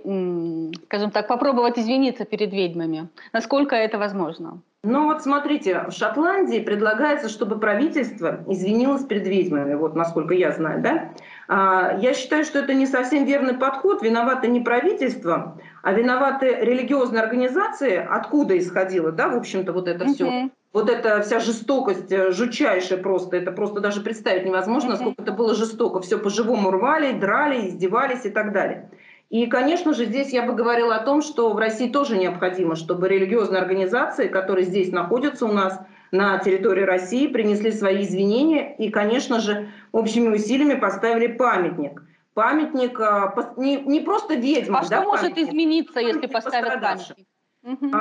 скажем 0.86 1.12
так, 1.12 1.28
попробовать 1.28 1.80
извиниться 1.80 2.26
перед 2.26 2.52
ведьмами? 2.52 3.08
Насколько 3.32 3.76
это 3.76 3.98
возможно? 3.98 4.62
Ну 4.84 5.06
вот 5.06 5.22
смотрите, 5.22 5.86
в 5.88 5.92
Шотландии 5.92 6.60
предлагается, 6.60 7.30
чтобы 7.30 7.60
правительство 7.60 8.44
извинилось 8.48 9.06
перед 9.06 9.28
ведьмами, 9.28 9.76
вот 9.76 9.96
насколько 9.96 10.34
я 10.34 10.52
знаю, 10.52 10.82
да? 10.82 11.14
А, 11.48 11.96
я 12.00 12.16
считаю, 12.16 12.44
что 12.44 12.60
это 12.60 12.74
не 12.74 12.88
совсем 12.88 13.26
верный 13.26 13.54
подход. 13.54 14.02
Виноваты 14.02 14.48
не 14.48 14.60
правительство, 14.60 15.62
а 15.84 15.94
виноваты 15.94 16.56
религиозные 16.62 17.22
организации, 17.22 17.96
откуда 17.96 18.58
исходило, 18.58 19.12
да, 19.12 19.30
в 19.30 19.38
общем-то, 19.38 19.72
вот 19.72 19.88
это 19.88 20.08
все 20.08 20.50
вот 20.74 20.90
эта 20.90 21.22
вся 21.22 21.40
жестокость, 21.40 22.12
э, 22.12 22.32
жучайшая 22.32 23.02
просто, 23.02 23.38
это 23.38 23.52
просто 23.52 23.82
даже 23.82 24.02
представить 24.02 24.46
невозможно, 24.46 24.92
насколько 24.92 25.22
это 25.22 25.32
было 25.32 25.54
жестоко. 25.54 26.00
Все 26.00 26.18
по-живому 26.18 26.72
рвали, 26.72 27.12
драли, 27.20 27.68
издевались 27.68 28.26
и 28.26 28.30
так 28.30 28.54
далее. 28.54 28.90
И, 29.30 29.48
конечно 29.48 29.94
же, 29.94 30.06
здесь 30.06 30.32
я 30.32 30.44
бы 30.44 30.54
говорила 30.54 30.96
о 30.96 31.04
том, 31.04 31.22
что 31.22 31.52
в 31.54 31.58
России 31.58 31.90
тоже 31.90 32.18
необходимо, 32.18 32.76
чтобы 32.76 33.08
религиозные 33.08 33.62
организации, 33.62 34.28
которые 34.28 34.66
здесь 34.66 34.92
находятся 34.92 35.46
у 35.46 35.54
нас 35.54 35.80
на 36.12 36.38
территории 36.40 36.84
России, 36.84 37.28
принесли 37.28 37.72
свои 37.72 38.04
извинения 38.04 38.76
и, 38.76 38.90
конечно 38.90 39.40
же, 39.40 39.70
общими 39.94 40.30
усилиями 40.36 40.78
поставили 40.78 41.28
памятник. 41.28 42.04
Памятник 42.34 42.98
э, 43.00 43.34
не, 43.58 43.82
не 43.82 44.00
просто 44.00 44.36
ведьмам. 44.36 44.84
А 44.86 44.90
да, 44.90 45.02
что 45.02 45.06
может 45.06 45.38
измениться, 45.38 46.00
если 46.00 46.28
поставят 46.28 46.82
памятник? 46.82 47.28
Угу 47.64 47.92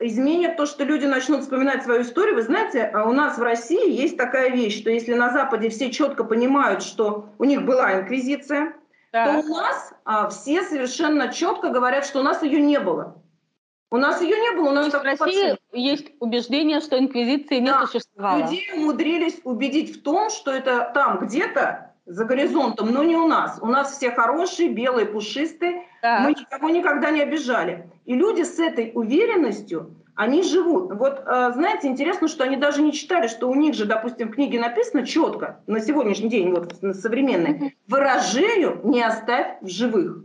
изменит 0.00 0.56
то, 0.56 0.66
что 0.66 0.84
люди 0.84 1.06
начнут 1.06 1.42
вспоминать 1.42 1.82
свою 1.84 2.02
историю. 2.02 2.34
Вы 2.36 2.42
знаете, 2.42 2.84
а 2.84 3.04
у 3.08 3.12
нас 3.12 3.38
в 3.38 3.42
России 3.42 3.90
есть 3.90 4.16
такая 4.16 4.50
вещь, 4.50 4.80
что 4.80 4.90
если 4.90 5.14
на 5.14 5.30
Западе 5.30 5.68
все 5.68 5.90
четко 5.90 6.24
понимают, 6.24 6.82
что 6.82 7.30
у 7.38 7.44
них 7.44 7.64
была 7.64 8.00
инквизиция, 8.00 8.74
так. 9.12 9.42
то 9.42 9.46
у 9.46 9.54
нас 9.54 9.92
а, 10.04 10.28
все 10.28 10.62
совершенно 10.62 11.32
четко 11.32 11.70
говорят, 11.70 12.04
что 12.04 12.20
у 12.20 12.22
нас 12.22 12.42
ее 12.42 12.60
не 12.60 12.80
было. 12.80 13.16
У 13.90 13.96
нас 13.96 14.20
ее 14.20 14.36
не 14.40 14.56
было, 14.56 14.72
но 14.72 14.90
в 14.90 15.02
России 15.04 15.16
пациент. 15.18 15.60
есть 15.72 16.10
убеждение, 16.18 16.80
что 16.80 16.98
инквизиции 16.98 17.60
не 17.60 17.68
да, 17.68 17.86
существовало. 17.86 18.40
Людей 18.40 18.68
умудрились 18.74 19.40
убедить 19.44 19.96
в 19.96 20.02
том, 20.02 20.30
что 20.30 20.50
это 20.50 20.90
там 20.92 21.20
где-то 21.20 21.94
за 22.06 22.24
горизонтом, 22.24 22.92
но 22.92 23.04
не 23.04 23.14
у 23.14 23.28
нас. 23.28 23.58
У 23.62 23.66
нас 23.66 23.96
все 23.96 24.10
хорошие, 24.10 24.70
белые, 24.70 25.06
пушистые, 25.06 25.86
Так. 26.04 26.20
Мы 26.20 26.32
никого 26.32 26.68
никогда 26.68 27.10
не 27.10 27.22
обижали. 27.22 27.88
И 28.04 28.14
люди 28.14 28.42
с 28.42 28.58
этой 28.58 28.92
уверенностью, 28.94 29.96
они 30.14 30.42
живут. 30.42 30.92
Вот, 30.92 31.22
э, 31.26 31.52
знаете, 31.54 31.88
интересно, 31.88 32.28
что 32.28 32.44
они 32.44 32.56
даже 32.56 32.82
не 32.82 32.92
читали, 32.92 33.26
что 33.26 33.48
у 33.48 33.54
них 33.54 33.72
же, 33.72 33.86
допустим, 33.86 34.28
в 34.28 34.32
книге 34.32 34.60
написано 34.60 35.06
четко, 35.06 35.62
на 35.66 35.80
сегодняшний 35.80 36.28
день, 36.28 36.50
вот 36.50 36.74
современный, 36.94 37.78
«Ворожею 37.88 38.82
не 38.84 39.02
оставь 39.02 39.62
в 39.62 39.68
живых». 39.70 40.24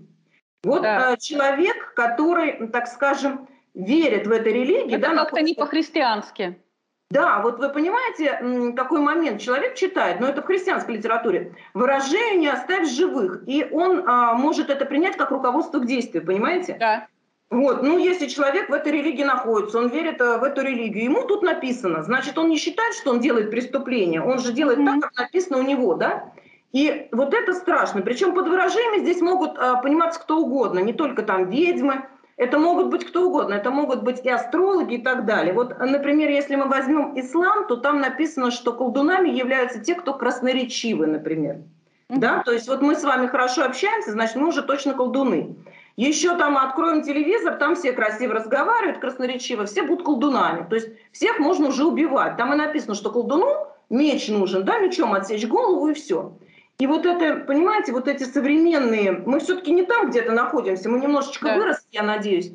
Вот 0.65 0.81
да. 0.81 1.13
Э, 1.13 1.17
человек, 1.17 1.93
который, 1.93 2.67
так 2.67 2.87
скажем, 2.87 3.47
верит 3.73 4.27
в 4.27 4.31
этой 4.31 4.51
религии... 4.51 4.97
Это 4.97 5.11
да, 5.11 5.15
как-то 5.15 5.39
не 5.39 5.53
по-христиански. 5.53 6.61
Да, 7.11 7.41
вот 7.41 7.57
вы 7.57 7.69
понимаете, 7.69 8.73
какой 8.75 9.01
момент 9.01 9.41
человек 9.41 9.73
читает, 9.73 10.19
но 10.19 10.27
это 10.27 10.43
в 10.43 10.45
христианской 10.45 10.97
литературе, 10.97 11.55
выражение 11.73 12.37
«не 12.37 12.47
оставь 12.47 12.87
живых», 12.87 13.41
и 13.47 13.67
он 13.71 14.07
а, 14.07 14.35
может 14.35 14.69
это 14.69 14.85
принять 14.85 15.17
как 15.17 15.31
руководство 15.31 15.79
к 15.79 15.87
действию, 15.87 16.23
понимаете? 16.23 16.77
Да. 16.79 17.07
Вот, 17.49 17.81
ну 17.81 17.97
если 17.97 18.27
человек 18.27 18.69
в 18.69 18.73
этой 18.73 18.91
религии 18.91 19.23
находится, 19.23 19.79
он 19.79 19.87
верит 19.87 20.21
э, 20.21 20.37
в 20.37 20.43
эту 20.43 20.61
религию, 20.61 21.05
ему 21.05 21.23
тут 21.25 21.41
написано, 21.41 22.03
значит, 22.03 22.37
он 22.37 22.47
не 22.47 22.57
считает, 22.57 22.93
что 22.93 23.09
он 23.09 23.19
делает 23.21 23.49
преступление, 23.49 24.21
он 24.21 24.37
же 24.37 24.53
делает 24.53 24.77
mm-hmm. 24.77 25.01
так, 25.01 25.11
как 25.11 25.17
написано 25.17 25.57
у 25.57 25.63
него, 25.63 25.95
да? 25.95 26.31
И 26.73 27.07
вот 27.11 27.33
это 27.33 27.53
страшно. 27.55 28.03
Причем 28.03 28.35
под 28.35 28.47
выражениями 28.47 29.01
здесь 29.01 29.19
могут 29.19 29.57
а, 29.57 29.77
пониматься 29.77 30.19
кто 30.19 30.37
угодно, 30.37 30.77
не 30.77 30.93
только 30.93 31.23
там 31.23 31.49
ведьмы, 31.49 32.07
это 32.39 32.57
могут 32.57 32.87
быть 32.87 33.05
кто 33.05 33.27
угодно, 33.27 33.53
это 33.53 33.69
могут 33.69 34.01
быть 34.01 34.21
и 34.23 34.29
астрологи 34.29 34.95
и 34.95 35.01
так 35.01 35.25
далее. 35.25 35.53
Вот, 35.53 35.77
например, 35.77 36.29
если 36.29 36.55
мы 36.55 36.69
возьмем 36.69 37.19
ислам, 37.19 37.67
то 37.67 37.75
там 37.75 37.99
написано, 37.99 38.49
что 38.49 38.71
колдунами 38.71 39.29
являются 39.29 39.79
те, 39.79 39.93
кто 39.93 40.13
красноречивы, 40.13 41.05
например. 41.05 41.55
Mm-hmm. 42.07 42.17
Да, 42.17 42.41
то 42.43 42.53
есть 42.53 42.69
вот 42.69 42.81
мы 42.81 42.95
с 42.95 43.03
вами 43.03 43.27
хорошо 43.27 43.65
общаемся, 43.65 44.11
значит, 44.11 44.37
мы 44.37 44.47
уже 44.47 44.61
точно 44.61 44.93
колдуны. 44.93 45.57
Еще 45.97 46.33
там 46.37 46.57
откроем 46.57 47.03
телевизор, 47.03 47.57
там 47.57 47.75
все 47.75 47.91
красиво 47.91 48.35
разговаривают, 48.35 48.99
красноречиво, 48.99 49.65
все 49.65 49.83
будут 49.83 50.05
колдунами. 50.05 50.65
То 50.69 50.75
есть 50.75 50.87
всех 51.11 51.39
можно 51.39 51.67
уже 51.67 51.83
убивать. 51.83 52.37
Там 52.37 52.53
и 52.53 52.55
написано, 52.55 52.95
что 52.95 53.11
колдуну 53.11 53.67
меч 53.89 54.29
нужен, 54.29 54.63
да, 54.63 54.79
мечом 54.79 55.13
отсечь 55.13 55.45
голову 55.45 55.89
и 55.89 55.93
все. 55.93 56.31
И 56.79 56.87
вот 56.87 57.05
это, 57.05 57.43
понимаете, 57.45 57.91
вот 57.91 58.07
эти 58.07 58.23
современные, 58.23 59.21
мы 59.25 59.41
все-таки 59.41 59.71
не 59.71 59.83
там 59.83 60.09
где-то 60.09 60.31
находимся, 60.31 60.89
мы 60.89 60.99
немножечко 60.99 61.47
да. 61.47 61.55
выросли, 61.57 61.87
я 61.91 62.03
надеюсь. 62.03 62.53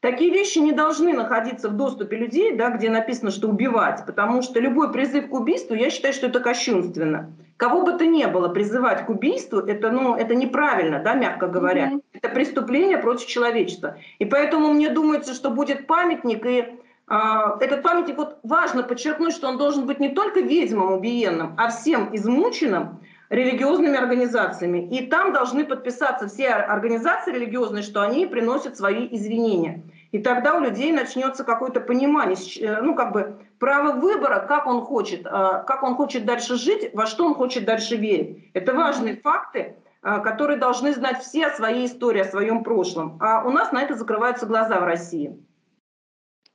Такие 0.00 0.30
вещи 0.30 0.58
не 0.58 0.72
должны 0.72 1.12
находиться 1.12 1.68
в 1.68 1.72
доступе 1.72 2.16
людей, 2.16 2.56
да, 2.56 2.70
где 2.70 2.88
написано, 2.88 3.30
что 3.30 3.48
убивать, 3.48 4.04
потому 4.06 4.40
что 4.40 4.60
любой 4.60 4.92
призыв 4.92 5.28
к 5.28 5.32
убийству, 5.34 5.74
я 5.74 5.90
считаю, 5.90 6.14
что 6.14 6.28
это 6.28 6.40
кощунственно. 6.40 7.30
Кого 7.58 7.82
бы 7.82 7.92
то 7.92 8.06
ни 8.06 8.24
было, 8.24 8.48
призывать 8.48 9.04
к 9.04 9.10
убийству, 9.10 9.58
это, 9.58 9.90
ну, 9.90 10.14
это 10.14 10.34
неправильно, 10.34 11.00
да, 11.00 11.14
мягко 11.14 11.46
говоря. 11.46 11.90
Mm-hmm. 11.90 12.02
Это 12.14 12.28
преступление 12.30 12.96
против 12.96 13.26
человечества. 13.26 13.98
И 14.18 14.24
поэтому 14.24 14.72
мне 14.72 14.88
думается, 14.88 15.34
что 15.34 15.50
будет 15.50 15.86
памятник, 15.86 16.46
и 16.46 16.58
э, 16.60 17.14
этот 17.60 17.82
памятник, 17.82 18.16
вот 18.16 18.38
важно 18.42 18.82
подчеркнуть, 18.82 19.34
что 19.34 19.48
он 19.48 19.58
должен 19.58 19.86
быть 19.86 20.00
не 20.00 20.10
только 20.10 20.40
ведьмам 20.40 20.92
убиенным, 20.92 21.54
а 21.58 21.68
всем 21.68 22.14
измученным, 22.14 23.00
религиозными 23.28 23.96
организациями. 23.96 24.88
И 24.88 25.06
там 25.06 25.32
должны 25.32 25.64
подписаться 25.64 26.28
все 26.28 26.50
организации 26.50 27.32
религиозные, 27.32 27.82
что 27.82 28.02
они 28.02 28.26
приносят 28.26 28.76
свои 28.76 29.08
извинения. 29.10 29.82
И 30.12 30.18
тогда 30.18 30.54
у 30.54 30.60
людей 30.60 30.92
начнется 30.92 31.44
какое-то 31.44 31.80
понимание, 31.80 32.36
э, 32.60 32.80
ну 32.80 32.94
как 32.94 33.12
бы 33.12 33.38
право 33.58 33.92
выбора, 33.92 34.46
как 34.46 34.66
он 34.66 34.80
хочет, 34.82 35.26
э, 35.26 35.30
как 35.66 35.82
он 35.82 35.96
хочет 35.96 36.24
дальше 36.24 36.56
жить, 36.56 36.90
во 36.94 37.06
что 37.06 37.26
он 37.26 37.34
хочет 37.34 37.64
дальше 37.64 37.96
верить. 37.96 38.50
Это 38.54 38.72
важные 38.72 39.16
факты, 39.16 39.76
э, 40.02 40.20
которые 40.20 40.58
должны 40.58 40.92
знать 40.94 41.22
все 41.22 41.46
о 41.46 41.50
своей 41.50 41.86
истории, 41.86 42.20
о 42.20 42.24
своем 42.24 42.62
прошлом. 42.62 43.18
А 43.20 43.44
у 43.44 43.50
нас 43.50 43.72
на 43.72 43.82
это 43.82 43.94
закрываются 43.94 44.46
глаза 44.46 44.78
в 44.78 44.84
России. 44.84 45.36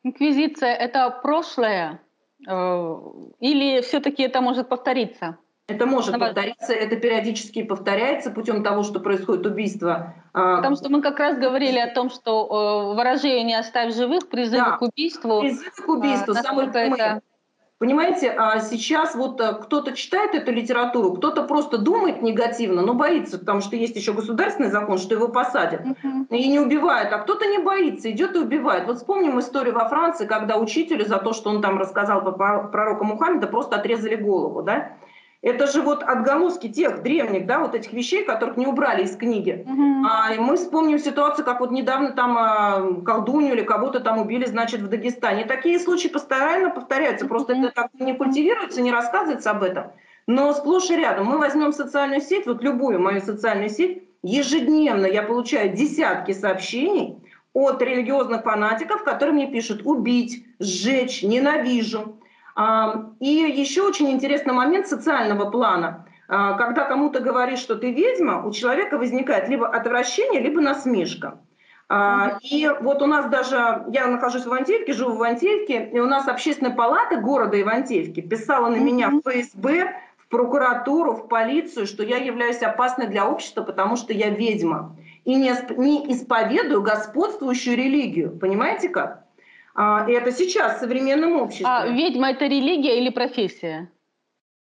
Инквизиция– 0.03 0.73
это 0.79 1.09
прошлое 1.21 1.99
или 2.43 3.81
все-таки 3.81 4.23
это 4.23 4.41
может 4.41 4.67
повториться? 4.67 5.37
Это 5.71 5.85
может 5.85 6.11
Давай. 6.11 6.29
повториться, 6.29 6.73
это 6.73 6.95
периодически 6.97 7.63
повторяется 7.63 8.29
путем 8.29 8.63
того, 8.63 8.83
что 8.83 8.99
происходит 8.99 9.45
убийство. 9.45 10.15
А, 10.33 10.57
Потому 10.57 10.75
что 10.75 10.89
мы 10.89 11.01
как 11.01 11.19
раз 11.19 11.37
говорили 11.37 11.79
о 11.79 11.93
том, 11.93 12.09
что 12.09 12.91
э, 12.91 12.95
выражение 12.95 13.43
«не 13.43 13.55
оставь 13.55 13.95
живых», 13.95 14.29
призыв 14.29 14.59
да, 14.59 14.77
к 14.77 14.81
убийству. 14.81 15.39
Призыв 15.41 15.75
к 15.75 15.87
убийству, 15.87 16.33
а, 16.33 16.43
самый 16.43 16.67
это... 16.67 17.21
Понимаете, 17.81 18.29
а 18.37 18.59
сейчас 18.59 19.15
вот 19.15 19.41
э, 19.41 19.53
кто-то 19.53 19.93
читает 19.93 20.35
эту 20.35 20.51
литературу, 20.51 21.13
кто-то 21.13 21.41
просто 21.45 21.79
думает 21.79 22.21
негативно, 22.21 22.83
но 22.83 22.93
боится, 22.93 23.39
потому 23.39 23.61
что 23.61 23.75
есть 23.75 23.95
еще 23.95 24.13
государственный 24.13 24.69
закон, 24.69 24.99
что 24.99 25.15
его 25.15 25.29
посадят 25.29 25.81
uh-huh. 25.81 26.27
и 26.29 26.47
не 26.47 26.59
убивают, 26.59 27.11
а 27.11 27.17
кто-то 27.17 27.47
не 27.47 27.57
боится, 27.57 28.11
идет 28.11 28.35
и 28.35 28.39
убивает. 28.39 28.85
Вот 28.85 28.97
вспомним 28.97 29.39
историю 29.39 29.73
во 29.73 29.89
Франции, 29.89 30.27
когда 30.27 30.57
учителю 30.57 31.07
за 31.07 31.17
то, 31.17 31.33
что 31.33 31.49
он 31.49 31.63
там 31.63 31.79
рассказал 31.79 32.21
про 32.21 32.67
пророка 32.67 33.03
Мухаммеда, 33.03 33.47
просто 33.47 33.77
отрезали 33.77 34.13
голову, 34.13 34.61
да? 34.61 34.97
Это 35.41 35.65
же 35.65 35.81
вот 35.81 36.03
отголоски 36.03 36.69
тех 36.69 37.01
древних, 37.01 37.47
да, 37.47 37.59
вот 37.59 37.73
этих 37.73 37.93
вещей, 37.93 38.23
которых 38.23 38.57
не 38.57 38.67
убрали 38.67 39.03
из 39.03 39.15
книги. 39.15 39.65
Угу. 39.67 40.07
А, 40.07 40.35
мы 40.39 40.55
вспомним 40.55 40.99
ситуацию, 40.99 41.43
как 41.45 41.61
вот 41.61 41.71
недавно 41.71 42.11
там 42.11 42.37
а, 42.37 43.01
колдунью 43.03 43.53
или 43.53 43.63
кого-то 43.63 44.01
там 44.01 44.19
убили, 44.19 44.45
значит, 44.45 44.81
в 44.81 44.87
Дагестане. 44.87 45.45
такие 45.45 45.79
случаи 45.79 46.09
постоянно 46.09 46.69
повторяются. 46.69 47.25
Просто 47.25 47.53
это 47.53 47.71
как-то 47.71 48.03
не 48.03 48.13
культивируется, 48.13 48.83
не 48.83 48.91
рассказывается 48.91 49.49
об 49.49 49.63
этом. 49.63 49.85
Но 50.27 50.53
сплошь 50.53 50.91
и 50.91 50.95
рядом. 50.95 51.25
Мы 51.25 51.39
возьмем 51.39 51.73
социальную 51.73 52.21
сеть, 52.21 52.45
вот 52.45 52.61
любую 52.61 52.99
мою 52.99 53.19
социальную 53.21 53.69
сеть, 53.69 54.03
ежедневно 54.21 55.07
я 55.07 55.23
получаю 55.23 55.75
десятки 55.75 56.33
сообщений 56.33 57.17
от 57.53 57.81
религиозных 57.81 58.43
фанатиков, 58.43 59.03
которые 59.03 59.33
мне 59.33 59.47
пишут 59.47 59.81
«убить», 59.85 60.45
«сжечь», 60.59 61.23
«ненавижу». 61.23 62.20
И 63.19 63.29
еще 63.29 63.83
очень 63.83 64.11
интересный 64.11 64.53
момент 64.53 64.87
социального 64.87 65.49
плана. 65.49 66.05
А, 66.33 66.53
когда 66.53 66.85
кому-то 66.85 67.19
говоришь, 67.19 67.59
что 67.59 67.75
ты 67.75 67.91
ведьма, 67.91 68.45
у 68.45 68.51
человека 68.51 68.97
возникает 68.97 69.49
либо 69.49 69.67
отвращение, 69.67 70.39
либо 70.41 70.61
насмешка. 70.61 71.39
А, 71.89 72.37
и 72.41 72.71
вот 72.79 73.01
у 73.01 73.05
нас 73.05 73.25
даже, 73.25 73.83
я 73.91 74.07
нахожусь 74.07 74.45
в 74.45 74.47
Ивантеевке, 74.47 74.93
живу 74.93 75.11
в 75.11 75.17
Ивантеевке, 75.17 75.89
и 75.91 75.99
у 75.99 76.05
нас 76.05 76.29
общественная 76.29 76.73
палата 76.73 77.17
города 77.17 77.61
Ивантеевки 77.61 78.21
писала 78.21 78.69
на 78.69 78.77
меня 78.77 79.09
в 79.09 79.19
ФСБ, 79.19 79.93
в 80.19 80.27
прокуратуру, 80.29 81.15
в 81.15 81.27
полицию, 81.27 81.85
что 81.85 82.01
я 82.01 82.15
являюсь 82.15 82.61
опасной 82.61 83.07
для 83.07 83.27
общества, 83.27 83.63
потому 83.63 83.97
что 83.97 84.13
я 84.13 84.29
ведьма. 84.29 84.95
И 85.25 85.35
не, 85.35 85.53
не 85.75 86.13
исповедую 86.13 86.81
господствующую 86.81 87.75
религию. 87.75 88.39
Понимаете 88.39 88.87
как? 88.87 89.20
А, 89.73 90.05
и 90.07 90.11
это 90.11 90.31
сейчас 90.31 90.77
в 90.77 90.79
современном 90.79 91.41
обществе. 91.41 91.65
А 91.67 91.87
ведьма 91.87 92.31
это 92.31 92.45
религия 92.45 92.99
или 92.99 93.09
профессия? 93.09 93.91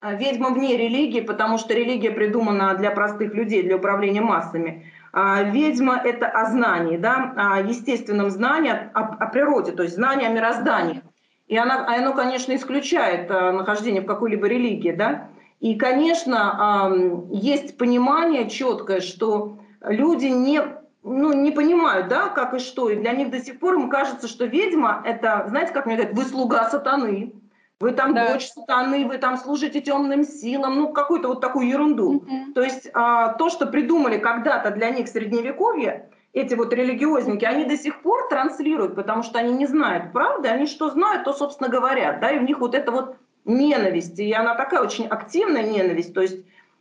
А, 0.01 0.15
ведьма 0.15 0.51
вне 0.51 0.77
религии, 0.77 1.21
потому 1.21 1.59
что 1.59 1.75
религия 1.75 2.11
придумана 2.11 2.75
для 2.75 2.91
простых 2.91 3.35
людей, 3.35 3.63
для 3.63 3.77
управления 3.77 4.21
массами. 4.21 4.91
А 5.13 5.43
ведьма– 5.43 6.01
это 6.05 6.27
о 6.27 6.47
знании, 6.47 6.97
да, 6.97 7.33
о 7.37 7.61
естественном 7.61 8.31
знании, 8.31 8.73
о, 8.73 9.01
о 9.01 9.27
природе, 9.27 9.73
то 9.73 9.83
есть 9.83 9.95
знание 9.95 10.29
о 10.29 10.33
мироздании. 10.33 11.03
И 11.47 11.57
она, 11.57 11.87
оно, 11.87 12.15
конечно, 12.15 12.55
исключает 12.55 13.31
а, 13.31 13.53
нахождение 13.53 14.03
в 14.03 14.07
какой-либо 14.07 14.47
религии, 14.47 14.93
да. 14.93 15.29
И, 15.61 15.77
конечно, 15.77 16.93
есть 17.31 17.79
понимание 17.79 18.51
четкое, 18.51 19.01
что 19.01 19.61
люди 19.81 20.27
не 20.27 20.61
ну, 21.05 21.33
не 21.35 21.51
понимают, 21.51 22.09
да, 22.09 22.29
как 22.29 22.55
и 22.55 22.59
что. 22.59 22.89
И 22.89 22.97
для 22.97 23.13
них 23.13 23.31
до 23.31 23.39
сих 23.39 23.61
пор 23.61 23.75
им 23.75 23.91
кажется, 23.91 24.27
что 24.27 24.47
ведьма– 24.47 25.03
это, 25.05 25.45
знаете, 25.49 25.73
как 25.73 25.85
мне 25.85 25.97
говорят, 25.97 26.17
вы 26.17 26.25
слуга 26.25 26.69
сатаны, 26.71 27.35
вы 27.79 27.93
там 27.93 28.15
да. 28.15 28.33
дочь 28.33 28.49
сатаны, 28.49 29.07
вы 29.07 29.19
там 29.19 29.37
служите 29.37 29.83
темным 29.83 30.25
силам, 30.25 30.77
ну, 30.77 30.93
какую-то 30.93 31.29
вот 31.29 31.43
такую 31.43 31.69
ерунду. 31.69 32.25
Mm-hmm. 32.27 32.53
То 32.55 32.63
есть 32.63 32.89
а, 32.95 33.35
то, 33.35 33.51
что 33.51 33.67
придумали 33.67 34.17
когда-то 34.17 34.71
для 34.71 34.91
них 34.91 35.07
в 35.07 35.11
Средневековье, 35.11 36.09
эти 36.33 36.55
вот 36.55 36.73
религиозники, 36.73 37.45
они 37.45 37.65
до 37.65 37.77
сих 37.77 38.01
пор 38.01 38.29
транслируют, 38.29 38.97
потому 38.97 39.23
что 39.23 39.39
они 39.39 39.53
не 39.53 39.67
знают 39.67 40.13
правды, 40.13 40.49
они 40.49 40.67
что 40.67 40.89
знают, 40.91 41.25
то, 41.25 41.33
собственно, 41.33 41.69
говорят, 41.69 42.21
да, 42.21 42.31
и 42.31 42.39
у 42.39 42.43
них 42.43 42.61
вот 42.61 42.75
это 42.75 42.91
вот 42.91 43.17
ненависть, 43.45 44.19
и 44.19 44.33
она 44.33 44.55
такая 44.55 44.83
очень 44.83 45.07
активная 45.07 45.63
ненависть, 45.63 46.15
то 46.15 46.23
есть, 46.23 46.39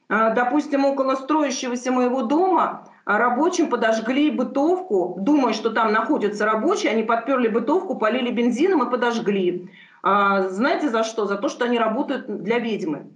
а, 0.07 0.31
допустим, 0.31 0.85
около 0.85 1.15
строящегося 1.15 1.91
моего 1.91 2.23
дома 2.23 2.87
рабочим 3.05 3.69
подожгли 3.69 4.31
бытовку, 4.31 5.17
думая, 5.19 5.53
что 5.53 5.69
там 5.69 5.91
находятся 5.91 6.45
рабочие, 6.45 6.91
они 6.91 7.03
подперли 7.03 7.47
бытовку, 7.47 7.95
полили 7.95 8.31
бензином 8.31 8.87
и 8.87 8.91
подожгли. 8.91 9.69
А, 10.01 10.49
знаете 10.49 10.89
за 10.89 11.03
что? 11.03 11.25
За 11.25 11.37
то, 11.37 11.49
что 11.49 11.65
они 11.65 11.77
работают 11.77 12.25
для 12.43 12.59
ведьмы. 12.59 13.11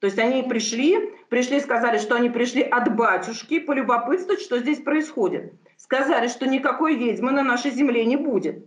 То 0.00 0.06
есть 0.06 0.18
они 0.18 0.42
пришли, 0.42 1.12
пришли, 1.28 1.60
сказали, 1.60 1.98
что 1.98 2.16
они 2.16 2.28
пришли 2.28 2.62
от 2.62 2.94
батюшки, 2.96 3.60
полюбопытствовать, 3.60 4.40
что 4.40 4.58
здесь 4.58 4.80
происходит. 4.80 5.52
Сказали, 5.76 6.26
что 6.26 6.48
никакой 6.48 6.96
ведьмы 6.96 7.30
на 7.30 7.42
нашей 7.42 7.70
земле 7.70 8.04
не 8.04 8.16
будет. 8.16 8.66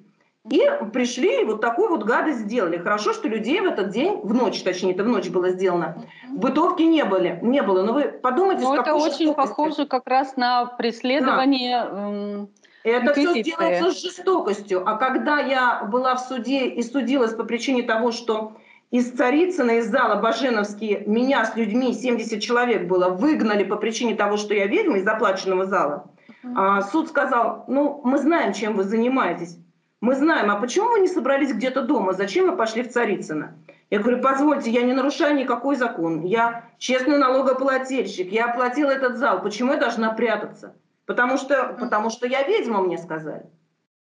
И 0.49 0.63
пришли, 0.93 1.41
и 1.41 1.43
вот 1.43 1.59
такую 1.59 1.89
вот 1.89 2.03
гадость 2.03 2.39
сделали. 2.39 2.77
Хорошо, 2.77 3.13
что 3.13 3.27
людей 3.27 3.61
в 3.61 3.65
этот 3.65 3.89
день, 3.89 4.19
в 4.21 4.33
ночь, 4.33 4.61
точнее, 4.61 4.93
это 4.93 5.03
в 5.03 5.07
ночь 5.07 5.29
было 5.29 5.49
сделано, 5.49 6.05
в 6.29 6.37
бытовке 6.37 6.85
не 6.85 7.03
были, 7.03 7.39
не 7.41 7.63
было. 7.63 7.81
Но 7.81 7.93
вы 7.93 8.03
подумайте, 8.03 8.61
Но 8.61 8.75
это 8.75 8.93
очень 8.93 9.33
похоже 9.33 9.87
как 9.87 10.07
раз 10.07 10.37
на 10.37 10.65
преследование 10.65 11.83
да. 11.89 12.47
Это 12.83 13.13
все 13.13 13.41
делается 13.41 13.91
с 13.91 13.99
жестокостью. 13.99 14.87
А 14.87 14.97
когда 14.97 15.39
я 15.39 15.83
была 15.91 16.13
в 16.13 16.19
суде 16.19 16.67
и 16.67 16.83
судилась 16.83 17.33
по 17.33 17.43
причине 17.43 17.81
того, 17.81 18.11
что 18.11 18.57
из 18.91 19.11
Царицына, 19.11 19.79
из 19.79 19.87
зала 19.87 20.21
Баженовский, 20.21 21.03
меня 21.07 21.45
с 21.45 21.55
людьми, 21.55 21.93
70 21.93 22.39
человек 22.39 22.87
было, 22.87 23.09
выгнали 23.09 23.63
по 23.63 23.77
причине 23.77 24.13
того, 24.13 24.37
что 24.37 24.53
я 24.53 24.67
ведьма 24.67 24.99
из 24.99 25.07
оплаченного 25.07 25.65
зала, 25.65 26.11
а 26.55 26.83
суд 26.83 27.09
сказал, 27.09 27.65
ну, 27.67 28.01
мы 28.03 28.19
знаем, 28.19 28.53
чем 28.53 28.75
вы 28.75 28.83
занимаетесь. 28.83 29.57
Мы 30.05 30.13
знаем, 30.13 30.51
а 30.51 30.57
почему 30.57 30.91
вы 30.91 30.99
не 30.99 31.07
собрались 31.07 31.51
где-то 31.51 31.81
дома? 31.81 32.13
Зачем 32.13 32.45
вы 32.45 32.55
пошли 32.55 32.83
в 32.83 32.91
Царицыно? 32.91 33.57
Я 33.89 33.97
говорю, 33.97 34.21
позвольте, 34.21 34.69
я 34.69 34.83
не 34.83 34.93
нарушаю 34.93 35.35
никакой 35.35 35.77
закон. 35.77 36.21
Я 36.21 36.65
честный 36.77 37.17
налогоплательщик, 37.17 38.31
я 38.31 38.51
оплатил 38.51 38.89
этот 38.89 39.17
зал. 39.17 39.41
Почему 39.41 39.73
я 39.73 39.79
должна 39.79 40.11
прятаться? 40.11 40.75
Потому 41.07 41.37
что, 41.37 41.75
потому 41.79 42.11
что 42.11 42.27
я 42.27 42.43
ведьма, 42.43 42.81
мне 42.81 42.99
сказали. 42.99 43.47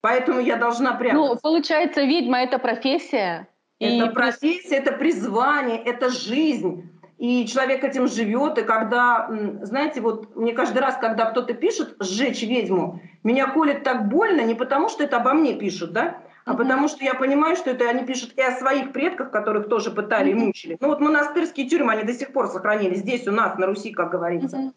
Поэтому 0.03 0.41
я 0.41 0.57
должна 0.57 0.93
прятаться. 0.93 1.25
Ну, 1.25 1.39
получается, 1.41 2.03
ведьма– 2.03 2.41
это 2.43 2.59
профессия? 2.59 3.49
Это 3.79 4.05
и... 4.05 4.11
профессия, 4.11 4.77
это 4.77 4.93
призвание, 4.93 5.79
это 5.79 6.11
жизнь. 6.11 6.91
И 7.19 7.47
человек 7.47 7.85
этим 7.85 8.09
живет, 8.09 8.59
и 8.59 8.63
когда, 8.63 9.31
знаете, 9.63 10.01
вот 10.01 10.35
мне 10.35 10.53
каждый 10.53 10.79
раз, 10.79 10.97
когда 11.01 11.27
кто-то 11.27 11.55
пишет 11.55 11.95
«сжечь 12.01 12.43
ведьму», 12.43 13.01
меня 13.23 13.47
колет 13.47 13.85
так 13.85 14.09
больно 14.09 14.41
не 14.41 14.55
потому, 14.55 14.89
что 14.89 15.05
это 15.05 15.19
обо 15.19 15.33
мне 15.33 15.55
пишут, 15.55 15.93
да, 15.93 16.19
а 16.45 16.53
mm-hmm. 16.53 16.57
потому 16.57 16.89
что 16.89 17.05
я 17.05 17.15
понимаю, 17.15 17.57
что 17.57 17.71
это 17.71 17.89
они 17.89 18.05
пишут 18.05 18.33
и 18.37 18.43
о 18.43 18.51
своих 18.53 18.93
предках, 18.93 19.31
которых 19.31 19.69
тоже 19.69 19.91
пытали 19.91 20.31
и 20.31 20.35
мучили. 20.35 20.77
Ну 20.81 20.89
вот 20.89 21.01
монастырские 21.01 21.69
тюрьмы, 21.69 21.93
они 21.93 22.03
до 22.03 22.13
сих 22.13 22.33
пор 22.33 22.49
сохранились 22.49 22.99
здесь 22.99 23.27
у 23.29 23.33
нас, 23.33 23.57
на 23.59 23.67
Руси, 23.67 23.93
как 23.93 24.11
говорится. 24.11 24.57
Mm-hmm. 24.57 24.73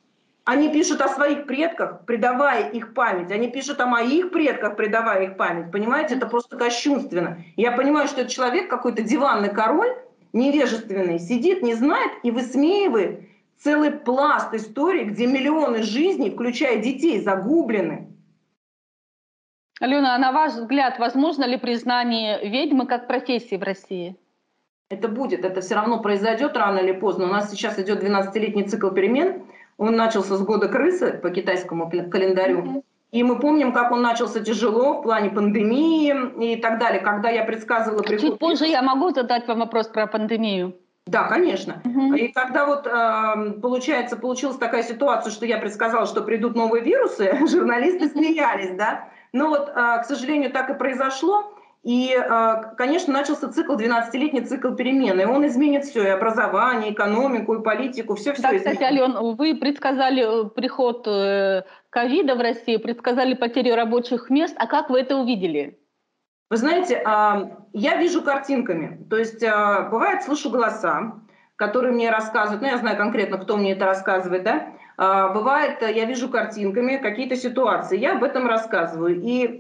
Они 0.46 0.72
пишут 0.72 1.01
о 1.01 1.10
своих 1.10 1.46
предках, 1.46 2.06
предавая 2.06 2.70
их 2.70 2.94
память. 2.94 3.34
Они 3.34 3.51
пишут 3.51 3.82
о 3.82 3.86
моих 3.86 4.32
предках, 4.32 4.77
предавая 4.77 5.25
их 5.25 5.36
память. 5.36 5.72
Понимаете, 5.74 6.15
это 6.15 6.25
просто 6.25 6.56
кощунственно. 6.56 7.39
Я 7.58 7.74
понимаю, 7.74 8.08
что 8.08 8.22
этот 8.22 8.32
человек, 8.32 8.70
какой-то 8.70 9.01
диванный 9.01 9.50
король, 9.50 9.94
невежественный, 10.34 11.19
сидит, 11.19 11.62
не 11.62 11.74
знает 11.74 12.12
и 12.24 12.31
высмеивает 12.31 13.22
целый 13.57 13.91
пласт 13.91 14.53
истории, 14.53 15.05
где 15.05 15.27
миллионы 15.27 15.84
жизней, 15.84 16.29
включая 16.29 16.81
детей, 16.81 17.19
загублены. 17.19 18.07
Алена, 19.79 20.15
а 20.15 20.17
на 20.17 20.31
ваш 20.31 20.53
взгляд, 20.53 20.98
возможно 21.00 21.46
ли 21.46 21.57
признание 21.57 22.50
ведьмы 22.50 22.88
как 22.88 23.07
профессии 23.07 23.55
в 23.55 23.63
России? 23.63 24.15
Это 24.89 25.07
будет, 25.07 25.43
это 25.43 25.62
все 25.62 25.75
равно 25.75 26.01
произойдет 26.01 26.55
рано 26.55 26.79
или 26.79 26.93
поздно. 26.93 27.25
У 27.25 27.29
нас 27.29 27.51
сейчас 27.51 27.77
идет 27.77 28.03
12-летний 28.03 28.63
цикл 28.63 28.89
перемен. 28.89 29.43
Он 29.77 29.96
начался 29.96 30.38
с 30.38 30.41
года 30.41 30.69
крысы 30.69 31.19
по 31.22 31.29
китайскому 31.29 31.89
календарю. 31.89 32.62
Mm-hmm. 32.62 32.84
И 33.12 33.24
мы 33.24 33.40
помним, 33.40 33.72
как 33.72 33.92
он 33.92 34.02
начался 34.02 34.42
тяжело 34.42 35.00
в 35.00 35.04
плане 35.04 35.30
пандемии 35.30 36.54
и 36.54 36.58
так 36.58 36.78
далее. 36.78 37.00
Когда 37.02 37.30
я 37.30 37.44
предсказывала 37.46 38.02
приход... 38.02 38.22
Чуть 38.22 38.40
позже 38.40 38.66
я 38.66 38.82
могу 38.82 39.12
задать 39.12 39.48
вам 39.48 39.60
вопрос 39.60 39.88
про 39.88 40.08
пандемию. 40.08 40.76
Да, 41.06 41.24
конечно. 41.24 41.82
Угу. 41.86 42.16
И 42.16 42.28
когда 42.34 42.66
вот 42.66 42.86
э, 42.86 43.60
получается 43.62 44.18
получилась 44.18 44.58
такая 44.58 44.84
ситуация, 44.84 45.32
что 45.32 45.46
я 45.46 45.58
предсказала, 45.58 46.06
что 46.06 46.22
придут 46.22 46.56
новые 46.56 46.84
вирусы, 46.84 47.34
журналисты 47.48 48.10
смеялись, 48.10 48.76
да. 48.76 49.08
Но 49.32 49.50
вот, 49.50 49.70
э, 49.70 49.74
к 49.74 50.04
сожалению, 50.06 50.52
так 50.52 50.70
и 50.70 50.74
произошло. 50.74 51.54
И, 51.84 52.14
э, 52.14 52.56
конечно, 52.76 53.14
начался 53.14 53.50
цикл, 53.50 53.76
12-летний 53.76 54.42
цикл 54.42 54.72
перемены. 54.72 55.26
Он 55.26 55.48
изменит 55.48 55.86
все, 55.86 56.04
и 56.04 56.10
образование, 56.10 56.90
и 56.90 56.94
экономику, 56.94 57.56
и 57.56 57.64
политику, 57.64 58.16
все-все 58.16 58.42
Да, 58.42 58.54
кстати, 58.58 58.84
Ален, 58.84 59.36
вы 59.38 59.56
предсказали 59.56 60.48
э, 60.48 60.50
приход 60.50 61.08
э, 61.08 61.64
ковида 61.98 62.36
в 62.36 62.42
Россию, 62.42 62.80
предсказали 62.80 63.34
потерю 63.34 63.75
рабочих 63.75 64.30
мест. 64.30 64.56
А 64.60 64.68
как 64.68 64.92
вы 64.92 65.00
это 65.00 65.16
увидели? 65.18 65.80
Вы 66.51 66.58
знаете, 66.58 67.01
а, 67.04 67.66
я 67.74 67.96
вижу 67.98 68.22
картинками. 68.22 69.04
То 69.10 69.18
есть 69.18 69.42
бывает, 69.42 70.22
слышу 70.22 70.51
голоса, 70.51 71.14
которые 71.55 71.94
мне 71.94 72.12
рассказывают, 72.12 72.62
ну, 72.62 72.68
я 72.68 72.77
знаю 72.77 72.98
конкретно, 72.98 73.40
кто 73.40 73.57
мне 73.57 73.72
это 73.72 73.86
рассказывает, 73.86 74.44
да, 74.44 74.68
а, 75.00 75.29
бывает, 75.29 75.81
я 75.81 76.05
вижу 76.05 76.29
картинками 76.29 76.98
какие-то 76.98 77.36
ситуации, 77.36 77.98
я 77.98 78.14
об 78.14 78.24
этом 78.24 78.48
рассказываю. 78.48 79.20
И, 79.20 79.60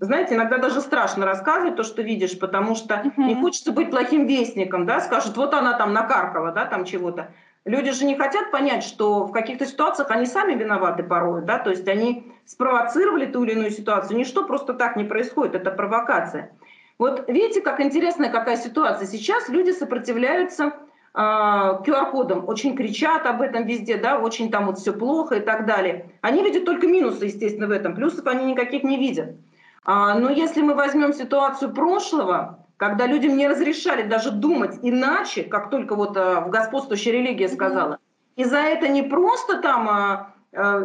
знаете, 0.00 0.36
иногда 0.36 0.58
даже 0.58 0.80
страшно 0.80 1.26
рассказывать 1.26 1.74
то, 1.74 1.82
что 1.82 2.02
видишь, 2.02 2.38
потому 2.38 2.76
что 2.76 2.94
uh-huh. 2.94 3.12
не 3.16 3.34
хочется 3.34 3.72
быть 3.72 3.90
плохим 3.90 4.26
вестником, 4.26 4.86
да, 4.86 5.00
скажут, 5.00 5.36
вот 5.36 5.52
она 5.54 5.72
там 5.76 5.92
накаркала, 5.92 6.52
да, 6.52 6.66
там 6.66 6.84
чего-то. 6.84 7.32
Люди 7.64 7.92
же 7.92 8.04
не 8.04 8.14
хотят 8.14 8.50
понять, 8.50 8.84
что 8.84 9.24
в 9.24 9.32
каких-то 9.32 9.64
ситуациях 9.64 10.10
они 10.10 10.26
сами 10.26 10.54
виноваты 10.54 11.02
порой, 11.02 11.42
да, 11.42 11.58
то 11.58 11.70
есть 11.70 11.88
они 11.88 12.30
спровоцировали 12.44 13.24
ту 13.24 13.44
или 13.44 13.52
иную 13.52 13.70
ситуацию. 13.70 14.18
Ничто 14.18 14.44
просто 14.44 14.74
так 14.74 14.96
не 14.96 15.04
происходит, 15.04 15.54
это 15.54 15.70
провокация. 15.70 16.52
Вот 16.98 17.26
видите, 17.26 17.62
как 17.62 17.80
интересная 17.80 18.30
какая 18.30 18.56
ситуация. 18.56 19.06
Сейчас 19.06 19.48
люди 19.48 19.70
сопротивляются 19.70 20.74
QR-кодом, 21.14 22.40
а, 22.40 22.44
очень 22.44 22.76
кричат 22.76 23.24
об 23.26 23.40
этом 23.40 23.66
везде, 23.66 23.96
да, 23.96 24.18
очень 24.18 24.50
там 24.50 24.66
вот 24.66 24.78
все 24.78 24.92
плохо 24.92 25.36
и 25.36 25.40
так 25.40 25.64
далее. 25.64 26.10
Они 26.20 26.42
видят 26.42 26.64
только 26.64 26.86
минусы, 26.86 27.26
естественно, 27.26 27.66
в 27.66 27.70
этом, 27.70 27.94
плюсов 27.94 28.26
они 28.26 28.44
никаких 28.44 28.82
не 28.82 28.98
видят. 28.98 29.36
А, 29.84 30.18
но 30.18 30.28
если 30.28 30.60
мы 30.60 30.74
возьмем 30.74 31.12
ситуацию 31.12 31.72
прошлого, 31.72 32.63
когда 32.76 33.06
людям 33.06 33.36
не 33.36 33.48
разрешали 33.48 34.02
даже 34.02 34.30
думать 34.30 34.78
иначе, 34.82 35.44
как 35.44 35.70
только 35.70 35.94
вот 35.94 36.16
а, 36.16 36.40
в 36.40 36.50
господствующей 36.50 37.12
религии 37.12 37.46
сказала, 37.46 37.98
и 38.36 38.44
за 38.44 38.58
это 38.58 38.88
не 38.88 39.02
просто 39.02 39.60
там 39.60 40.32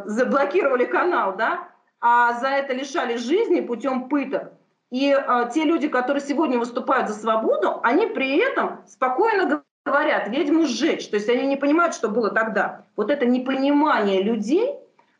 заблокировали 0.06 0.86
канал, 0.86 1.36
да, 1.36 1.68
а 2.00 2.34
за 2.40 2.48
это 2.48 2.74
лишали 2.74 3.18
жизни 3.18 3.62
путем 3.62 4.10
пыток. 4.10 4.52
И 4.92 5.16
те 5.54 5.64
люди, 5.64 5.88
которые 5.88 6.22
сегодня 6.22 6.58
выступают 6.58 7.08
за 7.08 7.14
свободу, 7.14 7.80
они 7.84 8.08
при 8.08 8.38
этом 8.38 8.82
спокойно 8.88 9.64
говорят, 9.86 10.28
ведьму 10.30 10.66
сжечь. 10.66 11.08
То 11.10 11.18
есть 11.18 11.30
они 11.30 11.46
не 11.46 11.56
понимают, 11.56 11.94
что 11.94 12.10
было 12.10 12.30
тогда. 12.30 12.86
Вот 12.96 13.12
это 13.12 13.26
непонимание 13.26 14.22
людей, 14.22 14.76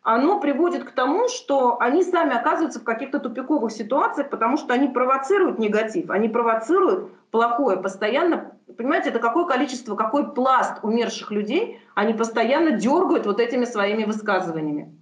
оно 0.10 0.40
приводит 0.40 0.86
к 0.86 0.92
тому, 0.92 1.28
что 1.28 1.80
они 1.80 2.04
сами 2.04 2.36
оказываются 2.36 2.80
в 2.80 2.84
каких-то 2.84 3.20
тупиковых 3.20 3.72
ситуациях, 3.72 4.32
потому 4.32 4.58
что 4.58 4.74
они 4.74 4.88
провоцируют 4.88 5.60
негатив, 5.60 6.10
они 6.10 6.28
провоцируют 6.28 7.12
плохое 7.30 7.78
постоянно. 7.78 8.58
Понимаете, 8.76 9.10
это 9.10 9.20
какое 9.20 9.46
количество, 9.46 9.96
какой 9.96 10.34
пласт 10.34 10.80
умерших 10.82 11.30
людей 11.30 11.80
они 11.94 12.14
постоянно 12.14 12.72
дергают 12.72 13.28
вот 13.28 13.40
этими 13.40 13.66
своими 13.66 14.04
высказываниями. 14.04 14.98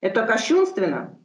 Это 0.00 0.26
кощунственно. 0.26 1.16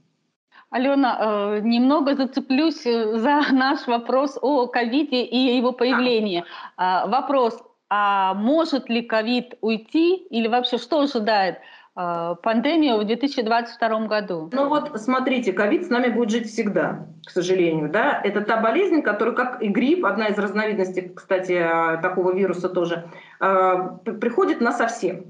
Алена, 0.69 1.17
э, 1.19 1.59
немного 1.61 2.13
зацеплюсь 2.15 2.85
э, 2.85 3.17
за 3.17 3.41
наш 3.51 3.87
вопрос 3.87 4.37
о 4.43 4.67
ковиде 4.67 5.23
и 5.23 5.57
его 5.57 5.71
появлении. 5.71 6.45
А. 6.77 7.07
Вопрос, 7.07 7.63
а 7.89 8.35
может 8.35 8.89
ли 8.89 9.01
ковид 9.01 9.55
уйти 9.61 10.17
или 10.17 10.47
вообще 10.47 10.77
что 10.77 11.01
ожидает 11.01 11.57
пандемию 11.95 12.97
в 12.97 13.05
2022 13.05 14.07
году? 14.07 14.49
Ну 14.51 14.67
вот 14.67 14.99
смотрите, 14.99 15.53
ковид 15.53 15.85
с 15.85 15.89
нами 15.89 16.09
будет 16.09 16.31
жить 16.31 16.47
всегда, 16.47 17.07
к 17.25 17.29
сожалению. 17.29 17.89
Да? 17.89 18.19
Это 18.23 18.41
та 18.41 18.57
болезнь, 18.57 19.01
которая, 19.01 19.35
как 19.35 19.61
и 19.61 19.67
грипп, 19.67 20.05
одна 20.05 20.27
из 20.27 20.37
разновидностей, 20.37 21.11
кстати, 21.15 21.51
э, 21.51 22.01
такого 22.01 22.33
вируса 22.33 22.69
тоже, 22.69 23.05
э, 23.39 23.89
приходит 24.19 24.59
на 24.59 24.71
совсем. 24.71 25.25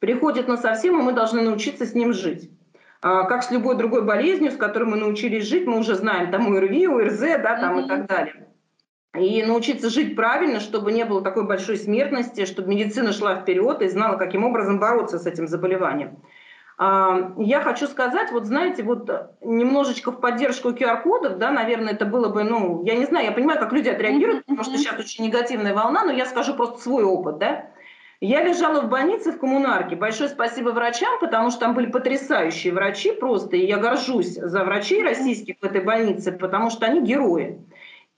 Приходит 0.00 0.48
на 0.48 0.56
совсем, 0.56 0.98
и 0.98 1.02
мы 1.02 1.12
должны 1.12 1.42
научиться 1.42 1.86
с 1.86 1.94
ним 1.94 2.12
жить. 2.12 2.50
Как 3.02 3.42
с 3.42 3.50
любой 3.50 3.76
другой 3.76 4.02
болезнью, 4.02 4.50
с 4.50 4.56
которой 4.56 4.84
мы 4.84 4.98
научились 4.98 5.46
жить, 5.46 5.66
мы 5.66 5.78
уже 5.78 5.94
знаем, 5.94 6.30
там 6.30 6.48
УРВИ, 6.48 6.86
УРЗ, 6.86 7.20
да, 7.20 7.56
там 7.58 7.78
mm-hmm. 7.78 7.84
и 7.84 7.88
так 7.88 8.06
далее 8.06 8.49
и 9.18 9.42
научиться 9.42 9.90
жить 9.90 10.14
правильно, 10.14 10.60
чтобы 10.60 10.92
не 10.92 11.04
было 11.04 11.22
такой 11.22 11.44
большой 11.44 11.76
смертности, 11.76 12.46
чтобы 12.46 12.68
медицина 12.68 13.12
шла 13.12 13.36
вперед 13.36 13.82
и 13.82 13.88
знала, 13.88 14.16
каким 14.16 14.44
образом 14.44 14.78
бороться 14.78 15.18
с 15.18 15.26
этим 15.26 15.48
заболеванием. 15.48 16.18
А, 16.78 17.34
я 17.36 17.60
хочу 17.60 17.86
сказать, 17.88 18.30
вот 18.30 18.46
знаете, 18.46 18.82
вот 18.82 19.10
немножечко 19.42 20.12
в 20.12 20.20
поддержку 20.20 20.70
QR-кодов, 20.70 21.38
да, 21.38 21.50
наверное, 21.50 21.92
это 21.92 22.06
было 22.06 22.28
бы, 22.28 22.44
ну, 22.44 22.84
я 22.84 22.94
не 22.94 23.04
знаю, 23.04 23.26
я 23.26 23.32
понимаю, 23.32 23.58
как 23.58 23.72
люди 23.72 23.88
отреагируют, 23.88 24.46
потому 24.46 24.64
что 24.64 24.78
сейчас 24.78 24.98
очень 24.98 25.24
негативная 25.26 25.74
волна, 25.74 26.04
но 26.04 26.12
я 26.12 26.24
скажу 26.24 26.54
просто 26.54 26.78
свой 26.78 27.02
опыт, 27.02 27.38
да. 27.38 27.66
Я 28.22 28.44
лежала 28.44 28.82
в 28.82 28.88
больнице 28.90 29.32
в 29.32 29.38
коммунарке. 29.38 29.96
Большое 29.96 30.28
спасибо 30.28 30.70
врачам, 30.70 31.18
потому 31.20 31.50
что 31.50 31.60
там 31.60 31.74
были 31.74 31.90
потрясающие 31.90 32.72
врачи 32.72 33.12
просто, 33.12 33.56
и 33.56 33.66
я 33.66 33.78
горжусь 33.78 34.34
за 34.34 34.62
врачей 34.62 35.02
российских 35.02 35.56
в 35.60 35.64
этой 35.64 35.80
больнице, 35.80 36.30
потому 36.30 36.68
что 36.68 36.84
они 36.84 37.00
герои. 37.00 37.58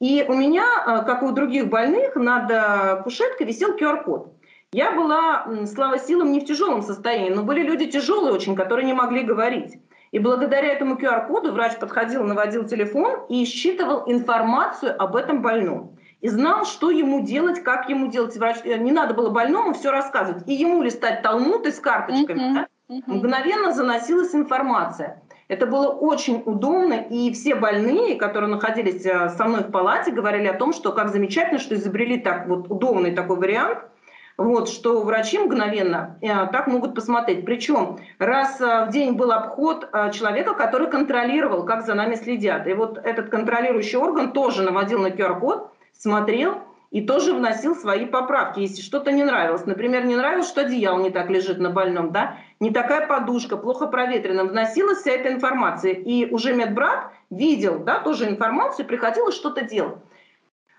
И 0.02 0.26
у 0.28 0.34
меня, 0.34 0.64
э, 0.64 1.04
как 1.06 1.22
и 1.22 1.26
у 1.26 1.30
других 1.30 1.68
больных, 1.68 2.16
над 2.16 2.50
э, 2.50 3.02
кушеткой 3.04 3.46
висел 3.46 3.76
QR-код. 3.76 4.32
Я 4.72 4.90
была, 4.90 5.46
слава 5.72 5.96
силам, 6.00 6.32
не 6.32 6.40
в 6.40 6.44
тяжелом 6.44 6.82
состоянии, 6.82 7.30
но 7.30 7.44
были 7.44 7.62
люди 7.62 7.86
тяжелые 7.86 8.34
очень, 8.34 8.56
которые 8.56 8.84
не 8.84 8.94
могли 8.94 9.22
говорить. 9.22 9.78
И 10.10 10.18
благодаря 10.18 10.72
этому 10.72 10.96
QR-коду 10.96 11.52
врач 11.52 11.78
подходил, 11.78 12.24
наводил 12.24 12.64
телефон 12.64 13.26
и 13.28 13.44
считывал 13.44 14.02
информацию 14.10 15.00
об 15.00 15.14
этом 15.14 15.40
больном. 15.40 15.96
И 16.20 16.28
знал, 16.28 16.64
что 16.64 16.90
ему 16.90 17.20
делать, 17.20 17.62
как 17.62 17.88
ему 17.88 18.08
делать. 18.08 18.36
Врач, 18.36 18.56
э, 18.64 18.78
не 18.78 18.90
надо 18.90 19.14
было 19.14 19.30
больному 19.30 19.72
все 19.72 19.92
рассказывать. 19.92 20.48
И 20.48 20.52
ему 20.54 20.82
листать 20.82 21.22
талмуд 21.22 21.64
с 21.64 21.78
карточками. 21.78 22.40
Mm-hmm. 22.40 22.54
Да? 22.54 22.66
Mm-hmm. 22.90 23.02
Мгновенно 23.06 23.72
заносилась 23.72 24.34
информация. 24.34 25.21
Это 25.52 25.66
было 25.66 25.88
очень 25.88 26.42
удобно, 26.46 26.94
и 26.94 27.32
все 27.32 27.54
больные, 27.54 28.16
которые 28.16 28.50
находились 28.50 29.04
э, 29.04 29.28
со 29.28 29.44
мной 29.44 29.62
в 29.62 29.70
палате, 29.70 30.10
говорили 30.10 30.46
о 30.46 30.54
том, 30.54 30.72
что 30.72 30.92
как 30.92 31.08
замечательно, 31.08 31.58
что 31.58 31.74
изобрели 31.74 32.18
так 32.18 32.48
вот 32.48 32.70
удобный 32.70 33.12
такой 33.12 33.36
вариант– 33.36 33.78
вот, 34.36 34.68
что 34.68 35.02
врачи 35.02 35.38
мгновенно 35.38 36.16
э, 36.20 36.28
так 36.50 36.66
могут 36.66 36.94
посмотреть. 36.94 37.44
Причем 37.44 37.98
раз 38.18 38.60
э, 38.60 38.86
в 38.86 38.90
день 38.90 39.12
был 39.12 39.30
обход 39.30 39.88
э, 39.92 40.10
человека, 40.12 40.54
который 40.54 40.90
контролировал, 40.90 41.64
как 41.64 41.84
за 41.84 41.94
нами 41.94 42.14
следят. 42.14 42.66
И 42.66 42.72
вот 42.72 42.98
этот 42.98 43.28
контролирующий 43.28 43.98
орган 43.98 44.32
тоже 44.32 44.62
наводил 44.62 45.00
на 45.00 45.08
QR-код, 45.08 45.70
смотрел 45.92 46.60
и 46.90 47.02
тоже 47.02 47.32
вносил 47.32 47.74
свои 47.74 48.04
поправки, 48.06 48.60
если 48.60 48.82
что-то 48.82 49.12
не 49.12 49.24
нравилось. 49.24 49.64
Например, 49.66 50.04
не 50.04 50.16
нравилось, 50.16 50.48
что 50.48 50.62
одеяло 50.62 50.98
не 51.00 51.10
так 51.10 51.30
лежит 51.30 51.58
на 51.58 51.70
больном, 51.70 52.12
да, 52.12 52.36
не 52.62 52.70
такая 52.70 53.08
подушка, 53.08 53.56
плохо 53.56 53.88
проветрена. 53.88 54.44
Вносилась 54.44 54.98
вся 54.98 55.10
эта 55.10 55.32
информация. 55.32 55.94
И 55.94 56.30
уже 56.30 56.54
медбрат 56.54 57.10
видел, 57.28 57.80
да, 57.80 57.98
тоже 57.98 58.28
информацию, 58.28 58.86
приходилось 58.86 59.34
что-то 59.34 59.62
делать. 59.62 59.96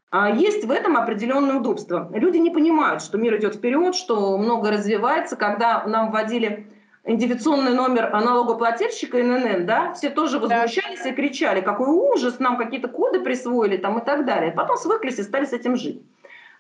А 0.10 0.30
есть 0.30 0.64
в 0.64 0.72
этом 0.72 0.96
определенное 0.96 1.56
удобство. 1.56 2.10
Люди 2.14 2.38
не 2.38 2.52
понимают, 2.52 3.02
что 3.02 3.18
мир 3.18 3.36
идет 3.38 3.56
вперед, 3.56 3.96
что 3.96 4.38
много 4.38 4.72
развивается. 4.72 5.36
Когда 5.36 5.84
нам 5.86 6.12
вводили 6.12 6.68
идентификационный 7.04 7.74
номер 7.74 8.10
налогоплательщика 8.14 9.18
ННН, 9.22 9.66
да, 9.66 9.92
все 9.92 10.10
тоже 10.10 10.40
возмущались 10.40 11.04
да. 11.04 11.10
и 11.10 11.14
кричали, 11.14 11.60
какой 11.60 11.90
ужас, 11.90 12.40
нам 12.40 12.56
какие-то 12.56 12.88
коды 12.88 13.20
присвоили 13.20 13.76
там 13.76 14.00
и 14.00 14.06
так 14.06 14.26
далее. 14.26 14.54
Потом 14.54 14.78
свыклись 14.78 15.20
и 15.20 15.24
стали 15.24 15.44
с 15.44 15.52
этим 15.52 15.76
жить. 15.76 16.02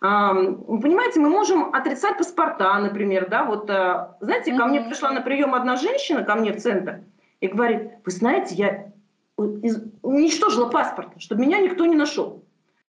Вы 0.04 0.82
понимаете, 0.82 1.22
мы 1.22 1.30
можем 1.30 1.74
отрицать 1.74 2.18
паспорта, 2.18 2.78
например, 2.78 3.30
да, 3.30 3.46
вот, 3.46 3.70
э, 3.70 4.08
знаете, 4.20 4.54
ко 4.54 4.66
мне 4.66 4.82
пришла 4.82 5.12
на 5.12 5.22
прием 5.22 5.56
одна 5.56 5.78
женщина, 5.78 6.24
ко 6.24 6.36
мне 6.36 6.52
в 6.52 6.62
центр, 6.62 7.00
и 7.40 7.48
говорит, 7.48 7.94
вы 8.04 8.12
знаете, 8.12 8.54
я 8.56 8.92
уничтожила 9.38 10.70
паспорт, 10.70 11.14
чтобы 11.20 11.42
меня 11.44 11.60
никто 11.60 11.86
не 11.86 11.96
нашел 11.96 12.44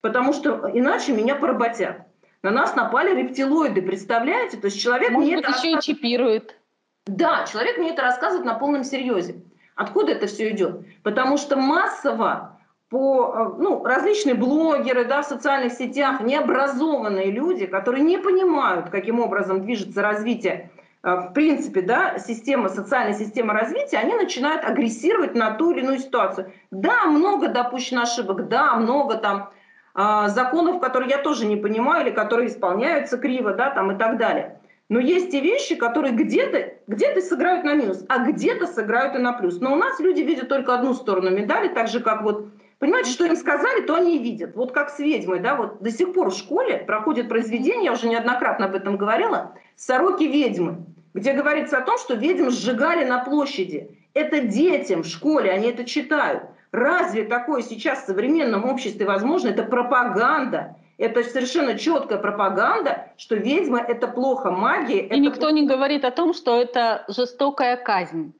потому 0.03 0.35
что 0.35 0.71
иначе 0.75 1.13
меня 1.13 1.37
поработят. 1.37 2.03
На 2.43 2.51
нас 2.51 2.75
напали 2.75 3.15
рептилоиды, 3.15 3.81
представляете? 3.81 4.59
То 4.59 4.67
есть 4.67 4.83
человек 4.83 5.13
Может 5.13 5.27
мне 5.27 5.37
быть, 5.37 5.45
это 5.45 5.57
еще 5.57 5.73
рассказывает... 5.75 5.85
и 5.85 5.87
чипирует. 5.87 6.59
Да, 7.07 7.47
человек 7.51 7.79
мне 7.79 7.91
это 7.91 8.03
рассказывает 8.03 8.45
на 8.45 8.55
полном 8.55 8.85
серьезе. 8.85 9.43
Откуда 9.77 10.13
это 10.13 10.27
все 10.27 10.51
идет? 10.51 10.85
Потому 11.03 11.39
что 11.39 11.57
массово 11.57 12.61
по 12.93 13.35
э, 13.35 13.63
ну, 13.63 13.83
различные 13.83 14.35
блогеры 14.35 15.07
да, 15.07 15.23
в 15.23 15.25
социальных 15.25 15.73
сетях, 15.73 16.21
необразованные 16.21 17.31
люди, 17.31 17.65
которые 17.65 18.05
не 18.05 18.19
понимают, 18.19 18.91
каким 18.91 19.19
образом 19.19 19.63
движется 19.63 20.03
развитие 20.03 20.71
э, 21.03 21.15
в 21.15 21.33
принципе, 21.33 21.81
да, 21.81 22.19
система, 22.19 22.69
социальная 22.69 23.15
система 23.15 23.55
развития, 23.55 23.97
они 23.97 24.15
начинают 24.15 24.63
агрессировать 24.63 25.35
на 25.35 25.53
ту 25.53 25.71
или 25.71 25.81
иную 25.81 26.01
ситуацию. 26.01 26.53
Да, 26.71 27.07
много 27.07 27.49
допущено 27.49 28.03
ошибок, 28.03 28.49
да, 28.49 28.75
много 28.75 29.15
там 29.15 29.49
а, 29.95 30.29
законов, 30.29 30.79
которые 30.81 31.09
я 31.09 31.19
тоже 31.19 31.47
не 31.47 31.57
понимаю, 31.57 32.07
или 32.07 32.15
которые 32.15 32.49
исполняются 32.49 33.17
криво, 33.17 33.55
да, 33.55 33.71
там 33.71 33.93
и 33.93 33.99
так 33.99 34.19
далее. 34.19 34.61
Но 34.91 35.01
есть 35.01 35.31
те 35.31 35.41
вещи, 35.41 35.77
которые 35.77 36.13
где-то 36.13 36.75
где 36.87 37.19
сыграют 37.23 37.65
на 37.65 37.75
минус, 37.75 38.05
а 38.09 38.19
где-то 38.19 38.67
сыграют 38.67 39.15
и 39.17 39.19
на 39.19 39.33
плюс. 39.33 39.61
Но 39.61 39.73
у 39.73 39.77
нас 39.77 39.99
люди 39.99 40.21
видят 40.21 40.49
только 40.49 40.75
одну 40.75 40.93
сторону 40.93 41.31
медали, 41.31 41.69
так 41.69 41.89
же 41.89 42.01
как 42.01 42.23
вот, 42.23 42.49
понимаете, 42.83 43.13
что 43.13 43.25
им 43.27 43.37
сказали, 43.37 43.83
то 43.83 43.95
они 43.95 44.17
и 44.17 44.19
видят. 44.19 44.57
Вот 44.57 44.73
как 44.73 44.91
с 44.91 44.99
ведьмой, 44.99 45.39
да, 45.39 45.55
вот 45.55 45.81
до 45.81 45.93
сих 45.93 46.13
пор 46.13 46.31
в 46.31 46.35
школе 46.35 46.79
проходит 46.79 47.29
произведение, 47.29 47.85
я 47.85 47.93
уже 47.93 48.09
неоднократно 48.09 48.67
об 48.67 48.75
этом 48.75 48.97
говорила, 48.97 49.53
«Сороки 49.77 50.25
ведьмы», 50.25 50.85
где 51.15 51.33
говорится 51.33 51.79
о 51.79 51.83
том, 51.83 51.97
что 51.97 52.15
ведьм 52.15 52.51
сжигали 52.51 53.05
на 53.05 53.25
площади. 53.25 53.97
Это 54.15 54.41
детям 54.41 55.05
в 55.05 55.07
школе, 55.07 55.53
они 55.53 55.69
это 55.69 55.85
читают. 55.85 56.43
Разве 56.73 57.23
такое 57.23 57.63
сейчас 57.63 58.03
в 58.03 58.07
современном 58.07 58.65
обществе 58.65 59.07
возможно? 59.07 59.51
Это 59.51 59.63
пропаганда. 59.63 60.75
Это 60.99 61.23
совершенно 61.23 61.79
четкая 61.79 62.19
пропаганда, 62.19 63.13
что 63.17 63.37
ведьма– 63.37 63.79
это 63.89 64.09
плохо, 64.09 64.51
магия– 64.51 65.07
И 65.09 65.21
никто 65.21 65.43
плохо. 65.43 65.55
не 65.55 65.69
говорит 65.69 66.05
о 66.05 66.11
том, 66.11 66.35
что 66.35 66.61
это 66.61 67.05
жестокая 67.07 67.77
казнь. 67.77 68.33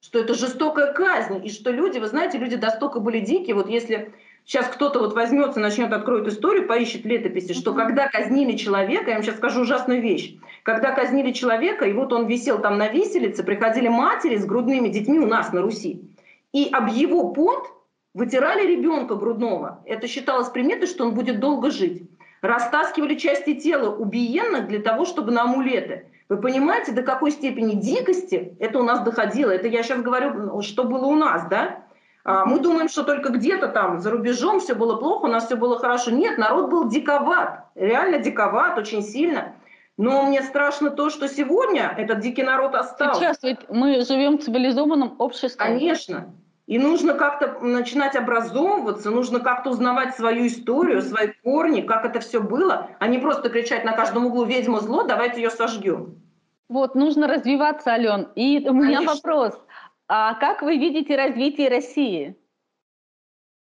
Что 0.00 0.20
это 0.20 0.34
жестокая 0.34 0.92
казнь, 0.92 1.44
и 1.44 1.50
что 1.50 1.70
люди, 1.70 1.98
вы 1.98 2.06
знаете, 2.06 2.38
люди 2.38 2.56
достолько 2.56 3.00
были 3.00 3.20
дикие. 3.20 3.54
Вот 3.54 3.68
если 3.68 4.12
сейчас 4.44 4.66
кто-то 4.68 5.00
вот 5.00 5.14
возьмется, 5.14 5.60
начнет, 5.60 5.92
откроет 5.92 6.28
историю, 6.28 6.66
поищет 6.66 7.04
летописи, 7.04 7.52
что 7.52 7.74
когда 7.74 8.08
казнили 8.08 8.56
человека, 8.56 9.10
я 9.10 9.14
вам 9.16 9.24
сейчас 9.24 9.36
скажу 9.36 9.62
ужасную 9.62 10.00
вещь, 10.00 10.36
когда 10.62 10.92
казнили 10.92 11.32
человека, 11.32 11.84
и 11.84 11.92
вот 11.92 12.12
он 12.12 12.26
висел 12.26 12.60
там 12.60 12.78
на 12.78 12.88
виселице, 12.88 13.42
приходили 13.42 13.88
матери 13.88 14.36
с 14.36 14.46
грудными 14.46 14.88
детьми 14.88 15.18
у 15.18 15.26
нас 15.26 15.52
на 15.52 15.62
Руси, 15.62 16.00
и 16.52 16.68
об 16.72 16.88
его 16.88 17.32
пот 17.32 17.78
Вытирали 18.18 18.66
ребенка 18.66 19.14
грудного. 19.14 19.80
Это 19.84 20.08
считалось 20.08 20.48
приметой, 20.48 20.88
что 20.88 21.04
он 21.04 21.14
будет 21.14 21.38
долго 21.38 21.70
жить. 21.70 22.10
Растаскивали 22.40 23.14
части 23.14 23.54
тела 23.54 23.94
убиенных 23.94 24.66
для 24.66 24.80
того, 24.80 25.04
чтобы 25.04 25.30
на 25.30 25.42
амулеты. 25.42 26.07
Вы 26.28 26.36
понимаете, 26.36 26.92
до 26.92 27.02
какой 27.02 27.30
степени 27.30 27.74
дикости 27.74 28.56
это 28.60 28.78
у 28.78 28.82
нас 28.82 29.00
доходило? 29.00 29.50
Это 29.50 29.66
я 29.68 29.82
сейчас 29.82 30.02
говорю, 30.02 30.60
что 30.60 30.84
было 30.84 31.06
у 31.06 31.16
нас, 31.16 31.48
да? 31.48 31.84
А 32.24 32.44
мы 32.44 32.60
думаем, 32.60 32.88
что 32.88 33.04
только 33.04 33.30
где-то 33.30 33.68
там 33.68 34.00
за 34.00 34.10
рубежом 34.10 34.60
все 34.60 34.74
было 34.74 34.96
плохо, 34.96 35.24
у 35.24 35.28
нас 35.28 35.46
все 35.46 35.56
было 35.56 35.78
хорошо. 35.78 36.10
Нет, 36.10 36.36
народ 36.36 36.70
был 36.70 36.88
диковат, 36.88 37.64
реально 37.74 38.18
диковат, 38.18 38.76
очень 38.78 39.02
сильно. 39.02 39.54
Но 39.96 40.24
мне 40.24 40.42
страшно 40.42 40.90
то, 40.90 41.08
что 41.08 41.26
сегодня 41.26 41.94
этот 41.96 42.20
дикий 42.20 42.42
народ 42.42 42.74
остался. 42.74 43.18
Сейчас 43.18 43.42
ведь 43.42 43.68
мы 43.70 44.04
живем 44.04 44.36
в 44.38 44.42
цивилизованном 44.42 45.16
обществе. 45.18 45.58
Конечно. 45.58 46.34
И 46.68 46.78
нужно 46.78 47.14
как-то 47.14 47.60
начинать 47.60 48.14
образовываться, 48.14 49.10
нужно 49.10 49.40
как-то 49.40 49.70
узнавать 49.70 50.14
свою 50.14 50.46
историю, 50.46 51.00
свои 51.00 51.28
корни, 51.42 51.80
как 51.80 52.04
это 52.04 52.20
все 52.20 52.42
было, 52.42 52.90
а 52.98 53.08
не 53.08 53.16
просто 53.16 53.48
кричать 53.48 53.86
на 53.86 53.92
каждом 53.92 54.26
углу 54.26 54.44
«ведьма 54.44 54.80
зло, 54.80 55.02
давайте 55.04 55.40
ее 55.40 55.48
сожгем». 55.48 56.20
Вот, 56.68 56.94
нужно 56.94 57.26
развиваться, 57.26 57.92
Ален. 57.92 58.28
И 58.34 58.68
у 58.68 58.74
меня 58.74 58.98
Конечно. 58.98 59.14
вопрос. 59.14 59.58
А 60.08 60.34
как 60.34 60.60
вы 60.60 60.76
видите 60.76 61.16
развитие 61.16 61.70
России? 61.70 62.36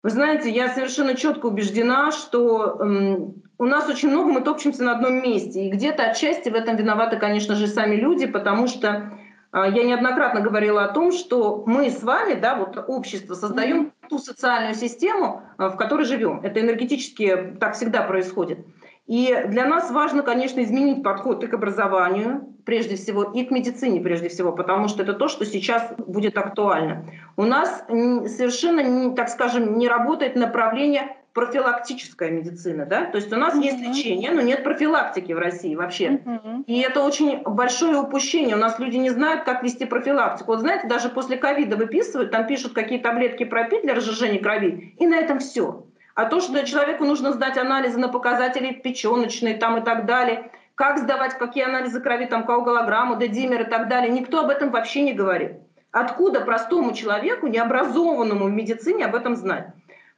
Вы 0.03 0.09
знаете, 0.09 0.49
я 0.49 0.67
совершенно 0.67 1.15
четко 1.15 1.45
убеждена, 1.45 2.11
что 2.11 2.81
эм, 2.81 3.41
у 3.57 3.63
нас 3.63 3.87
очень 3.87 4.09
много, 4.09 4.29
мы 4.29 4.41
топчемся 4.41 4.83
на 4.83 4.91
одном 4.91 5.23
месте. 5.23 5.67
И 5.67 5.71
где-то 5.71 6.03
отчасти 6.03 6.49
в 6.49 6.53
этом 6.53 6.75
виноваты, 6.75 7.15
конечно 7.15 7.55
же, 7.55 7.67
сами 7.67 7.95
люди, 7.95 8.25
потому 8.25 8.67
что 8.67 9.18
я 9.53 9.83
неоднократно 9.83 10.41
говорила 10.41 10.83
о 10.83 10.93
том, 10.93 11.11
что 11.11 11.63
мы 11.65 11.89
с 11.89 12.03
вами, 12.03 12.35
да, 12.35 12.55
вот 12.55 12.77
общество, 12.87 13.33
создаем 13.33 13.91
ту 14.09 14.19
социальную 14.19 14.75
систему, 14.75 15.43
а, 15.57 15.69
в 15.69 15.77
которой 15.77 16.05
живем. 16.05 16.41
Это 16.43 16.59
энергетически 16.59 17.55
так 17.59 17.75
всегда 17.75 18.01
происходит. 18.03 18.59
И 19.07 19.35
для 19.47 19.65
нас 19.65 19.89
важно, 19.89 20.21
конечно, 20.21 20.61
изменить 20.61 21.03
подход 21.03 21.43
и 21.43 21.47
к 21.47 21.53
образованию, 21.55 22.53
прежде 22.63 22.95
всего, 22.95 23.23
и 23.23 23.43
к 23.43 23.49
медицине, 23.49 24.01
прежде 24.01 24.29
всего, 24.29 24.51
потому 24.51 24.87
что 24.87 25.01
это 25.01 25.13
то, 25.13 25.27
что 25.27 25.45
сейчас 25.45 25.91
будет 25.97 26.37
актуально. 26.37 27.05
У 27.35 27.45
нас 27.45 27.83
совершенно, 27.87 29.15
так 29.15 29.29
скажем, 29.29 29.79
не 29.79 29.87
работает 29.87 30.35
направление 30.35 31.17
профилактическая 31.33 32.31
медицина, 32.31 32.85
да, 32.85 33.05
то 33.05 33.17
есть 33.17 33.31
у 33.31 33.35
нас 33.35 33.55
mm-hmm. 33.55 33.63
есть 33.63 33.79
лечение, 33.79 34.31
но 34.31 34.41
нет 34.41 34.63
профилактики 34.63 35.31
в 35.31 35.39
России 35.39 35.75
вообще. 35.75 36.07
Mm-hmm. 36.07 36.63
И 36.65 36.79
это 36.81 37.01
очень 37.01 37.41
большое 37.43 37.97
упущение. 37.99 38.55
У 38.55 38.59
нас 38.59 38.79
люди 38.79 38.97
не 38.97 39.09
знают, 39.09 39.43
как 39.43 39.63
вести 39.63 39.85
профилактику. 39.85 40.51
Вот 40.51 40.61
знаете, 40.61 40.87
даже 40.87 41.09
после 41.09 41.37
ковида 41.37 41.77
выписывают, 41.77 42.31
там 42.31 42.47
пишут, 42.47 42.73
какие 42.73 42.99
таблетки 42.99 43.45
пропить 43.45 43.83
для 43.83 43.93
разжижения 43.93 44.39
крови, 44.39 44.95
и 44.97 45.07
на 45.07 45.15
этом 45.15 45.39
все. 45.39 45.85
А 46.15 46.25
то, 46.25 46.41
что 46.41 46.65
человеку 46.65 47.05
нужно 47.05 47.31
сдать 47.31 47.57
анализы 47.57 47.97
на 47.97 48.09
показатели 48.09 48.73
печеночные 48.73 49.55
там 49.55 49.77
и 49.77 49.81
так 49.81 50.05
далее, 50.05 50.51
как 50.75 50.97
сдавать, 50.97 51.37
какие 51.37 51.65
анализы 51.65 52.01
крови, 52.01 52.25
там, 52.25 52.45
коагулограмму, 52.45 53.17
дедимер 53.17 53.61
и 53.61 53.69
так 53.69 53.87
далее, 53.87 54.09
никто 54.11 54.41
об 54.41 54.49
этом 54.49 54.71
вообще 54.71 55.01
не 55.01 55.13
говорит. 55.13 55.53
Откуда 55.91 56.41
простому 56.41 56.93
человеку, 56.93 57.47
необразованному 57.47 58.45
в 58.45 58.51
медицине, 58.51 59.05
об 59.05 59.15
этом 59.15 59.35
знать? 59.35 59.67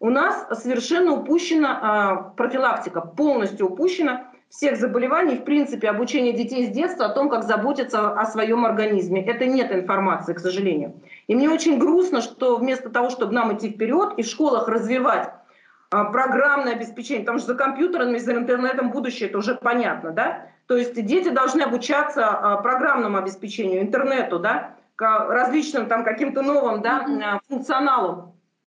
У 0.02 0.10
нас 0.10 0.48
совершенно 0.64 1.14
упущена 1.14 1.80
а, 1.82 2.16
профилактика, 2.36 3.02
полностью 3.02 3.68
упущена 3.68 4.32
всех 4.50 4.78
заболеваний, 4.78 5.36
в 5.36 5.44
принципе, 5.44 5.90
обучение 5.90 6.34
детей 6.34 6.66
с 6.66 6.70
детства 6.70 7.06
о 7.06 7.10
том, 7.10 7.30
как 7.30 7.44
заботиться 7.44 8.10
о 8.10 8.26
своем 8.26 8.66
организме. 8.66 9.24
Это 9.24 9.46
нет 9.46 9.72
информации, 9.72 10.34
к 10.34 10.40
сожалению. 10.40 11.00
И 11.28 11.36
мне 11.36 11.50
очень 11.50 11.78
грустно, 11.78 12.22
что 12.22 12.58
вместо 12.58 12.90
того, 12.90 13.12
чтобы 13.12 13.34
нам 13.34 13.56
идти 13.56 13.70
вперед 13.70 14.14
и 14.18 14.24
в 14.24 14.26
школах 14.26 14.68
развивать 14.68 15.30
а, 15.92 16.06
программное 16.06 16.74
обеспечение, 16.74 17.22
потому 17.22 17.38
что 17.38 17.50
за 17.50 17.56
компьютерами, 17.56 18.18
за 18.18 18.34
интернетом 18.34 18.90
будущее, 18.90 19.30
это 19.30 19.38
уже 19.38 19.54
понятно, 19.54 20.12
да? 20.12 20.48
То 20.66 20.78
есть 20.78 20.96
дети 21.06 21.30
должны 21.30 21.62
обучаться 21.62 22.28
а, 22.28 22.58
программному 22.58 23.20
обеспечению, 23.20 23.84
интернету, 23.84 24.40
да? 24.40 24.76
различным 24.98 25.88
там 25.88 26.04
каким-то 26.04 26.44
новым 26.44 26.84
да, 26.84 27.40
функционалу. 27.48 28.36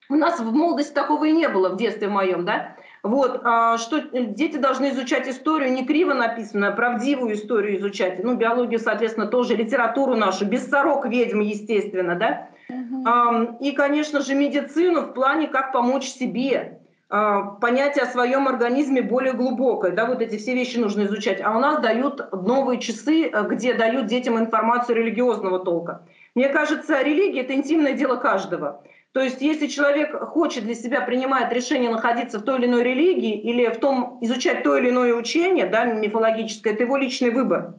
У 0.09 0.15
нас 0.15 0.39
в 0.39 0.53
молодости 0.53 0.93
такого 0.93 1.25
и 1.25 1.31
не 1.31 1.47
было 1.47 1.69
в 1.69 1.77
детстве 1.77 2.07
моем, 2.07 2.45
да. 2.45 2.75
Вот, 3.03 3.41
а, 3.43 3.77
что 3.77 3.99
дети 3.99 4.57
должны 4.57 4.91
изучать 4.91 5.27
историю 5.27 5.73
не 5.73 5.85
криво 5.85 6.13
написанную, 6.13 6.71
а 6.71 6.75
правдивую 6.75 7.35
историю 7.35 7.79
изучать. 7.79 8.23
Ну, 8.23 8.35
биологию, 8.35 8.79
соответственно, 8.79 9.27
тоже, 9.27 9.55
литературу 9.55 10.15
нашу, 10.15 10.45
без 10.45 10.69
сорок 10.69 11.05
ведьм, 11.05 11.41
естественно, 11.41 12.15
да. 12.15 12.47
Uh-huh. 12.71 13.57
И, 13.59 13.73
конечно 13.73 14.21
же, 14.21 14.35
медицину 14.35 15.01
в 15.01 15.13
плане, 15.13 15.47
как 15.47 15.73
помочь 15.73 16.05
себе, 16.05 16.79
а, 17.15 17.41
понятие 17.61 18.05
о 18.05 18.07
своем 18.07 18.47
организме 18.47 19.03
более 19.03 19.33
глубокое, 19.33 19.91
да, 19.91 20.07
вот 20.07 20.19
эти 20.21 20.37
все 20.37 20.55
вещи 20.55 20.77
нужно 20.77 21.03
изучать. 21.03 21.41
А 21.41 21.55
у 21.55 21.59
нас 21.59 21.79
дают 21.79 22.31
новые 22.31 22.79
часы, 22.79 23.29
э, 23.29 23.47
где 23.49 23.75
дают 23.75 24.07
детям 24.07 24.39
информацию 24.39 24.95
религиозного 24.95 25.59
толка. 25.59 26.01
Мне 26.33 26.49
кажется, 26.49 27.03
религия– 27.03 27.41
это 27.41 27.53
интимное 27.53 27.93
дело 27.93 28.15
каждого. 28.15 28.81
То 29.13 29.21
есть 29.21 29.41
если 29.41 29.67
человек 29.67 30.19
хочет 30.19 30.63
для 30.63 30.73
себя, 30.73 31.01
принимает 31.01 31.53
решение 31.53 31.91
находиться 31.91 32.39
в 32.39 32.43
той 32.43 32.57
или 32.57 32.65
иной 32.65 32.83
религии 32.83 33.39
или 33.39 33.67
в 33.67 33.77
том, 33.77 34.17
изучать 34.21 34.63
то 34.63 34.75
или 34.75 34.89
иное 34.89 35.13
учение 35.13 35.67
да, 35.67 35.85
мифологическое, 35.85 36.73
это 36.73 36.83
его 36.83 36.97
личный 36.97 37.29
выбор. 37.29 37.75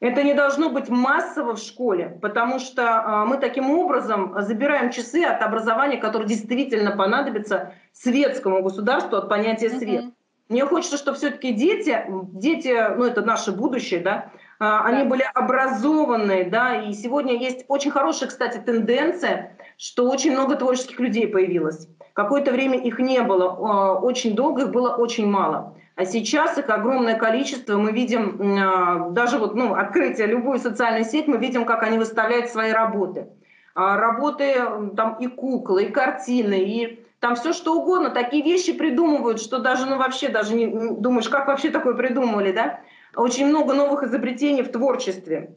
Это 0.00 0.22
не 0.22 0.34
должно 0.34 0.68
быть 0.68 0.90
массово 0.90 1.54
в 1.56 1.58
школе, 1.58 2.18
потому 2.20 2.58
что 2.58 2.82
э, 2.82 3.24
мы 3.26 3.38
таким 3.38 3.70
образом 3.70 4.34
забираем 4.40 4.90
часы 4.90 5.24
от 5.24 5.40
образования, 5.40 5.96
которое 5.96 6.26
действительно 6.26 6.94
понадобится 6.94 7.72
светскому 7.94 8.62
государству 8.62 9.16
от 9.16 9.30
понятия 9.30 9.70
свет. 9.70 10.04
Mm-hmm. 10.04 10.12
Мне 10.50 10.66
хочется, 10.66 10.98
чтобы 10.98 11.16
все-таки 11.16 11.52
дети, 11.54 12.04
дети, 12.34 12.94
ну 12.94 13.04
это 13.04 13.22
наше 13.22 13.52
будущее, 13.52 14.00
да, 14.00 14.30
а, 14.58 14.84
они 14.84 15.08
были 15.08 15.24
образованные, 15.32 16.44
да, 16.44 16.82
и 16.82 16.92
сегодня 16.92 17.34
есть 17.38 17.64
очень 17.68 17.90
хорошая, 17.90 18.28
кстати, 18.28 18.58
тенденция, 18.58 19.56
что 19.84 20.08
очень 20.08 20.32
много 20.32 20.56
творческих 20.56 20.98
людей 20.98 21.28
появилось. 21.28 21.88
Какое-то 22.14 22.52
время 22.52 22.78
их 22.78 22.98
не 22.98 23.20
было, 23.20 23.50
а, 23.50 23.94
очень 24.00 24.34
долго 24.34 24.62
их 24.62 24.70
было 24.70 24.88
очень 24.96 25.26
мало. 25.26 25.76
А 25.94 26.06
сейчас 26.06 26.56
их 26.56 26.70
огромное 26.70 27.18
количество. 27.18 27.76
Мы 27.76 27.92
видим 27.92 28.40
а, 28.58 29.10
даже 29.10 29.36
вот, 29.36 29.54
ну, 29.54 29.74
открытие 29.74 30.26
любой 30.26 30.58
социальной 30.58 31.04
сети, 31.04 31.28
мы 31.28 31.36
видим, 31.36 31.66
как 31.66 31.82
они 31.82 31.98
выставляют 31.98 32.48
свои 32.48 32.72
работы. 32.72 33.28
Работы 33.74 34.54
там 34.96 35.16
и 35.18 35.26
куклы, 35.26 35.84
и 35.84 35.90
картины, 35.90 36.60
и 36.60 37.04
там 37.20 37.34
все 37.34 37.52
что 37.52 37.78
угодно. 37.78 38.08
Такие 38.08 38.42
вещи 38.42 38.72
придумывают, 38.72 39.38
что 39.38 39.58
даже, 39.58 39.84
ну 39.84 39.98
вообще 39.98 40.30
даже 40.30 40.54
не 40.54 40.66
думаешь, 40.96 41.28
как 41.28 41.46
вообще 41.46 41.68
такое 41.68 41.92
придумали, 41.92 42.52
да? 42.52 42.80
очень 43.16 43.46
много 43.46 43.74
новых 43.74 44.02
изобретений 44.04 44.62
в 44.62 44.72
творчестве. 44.72 45.56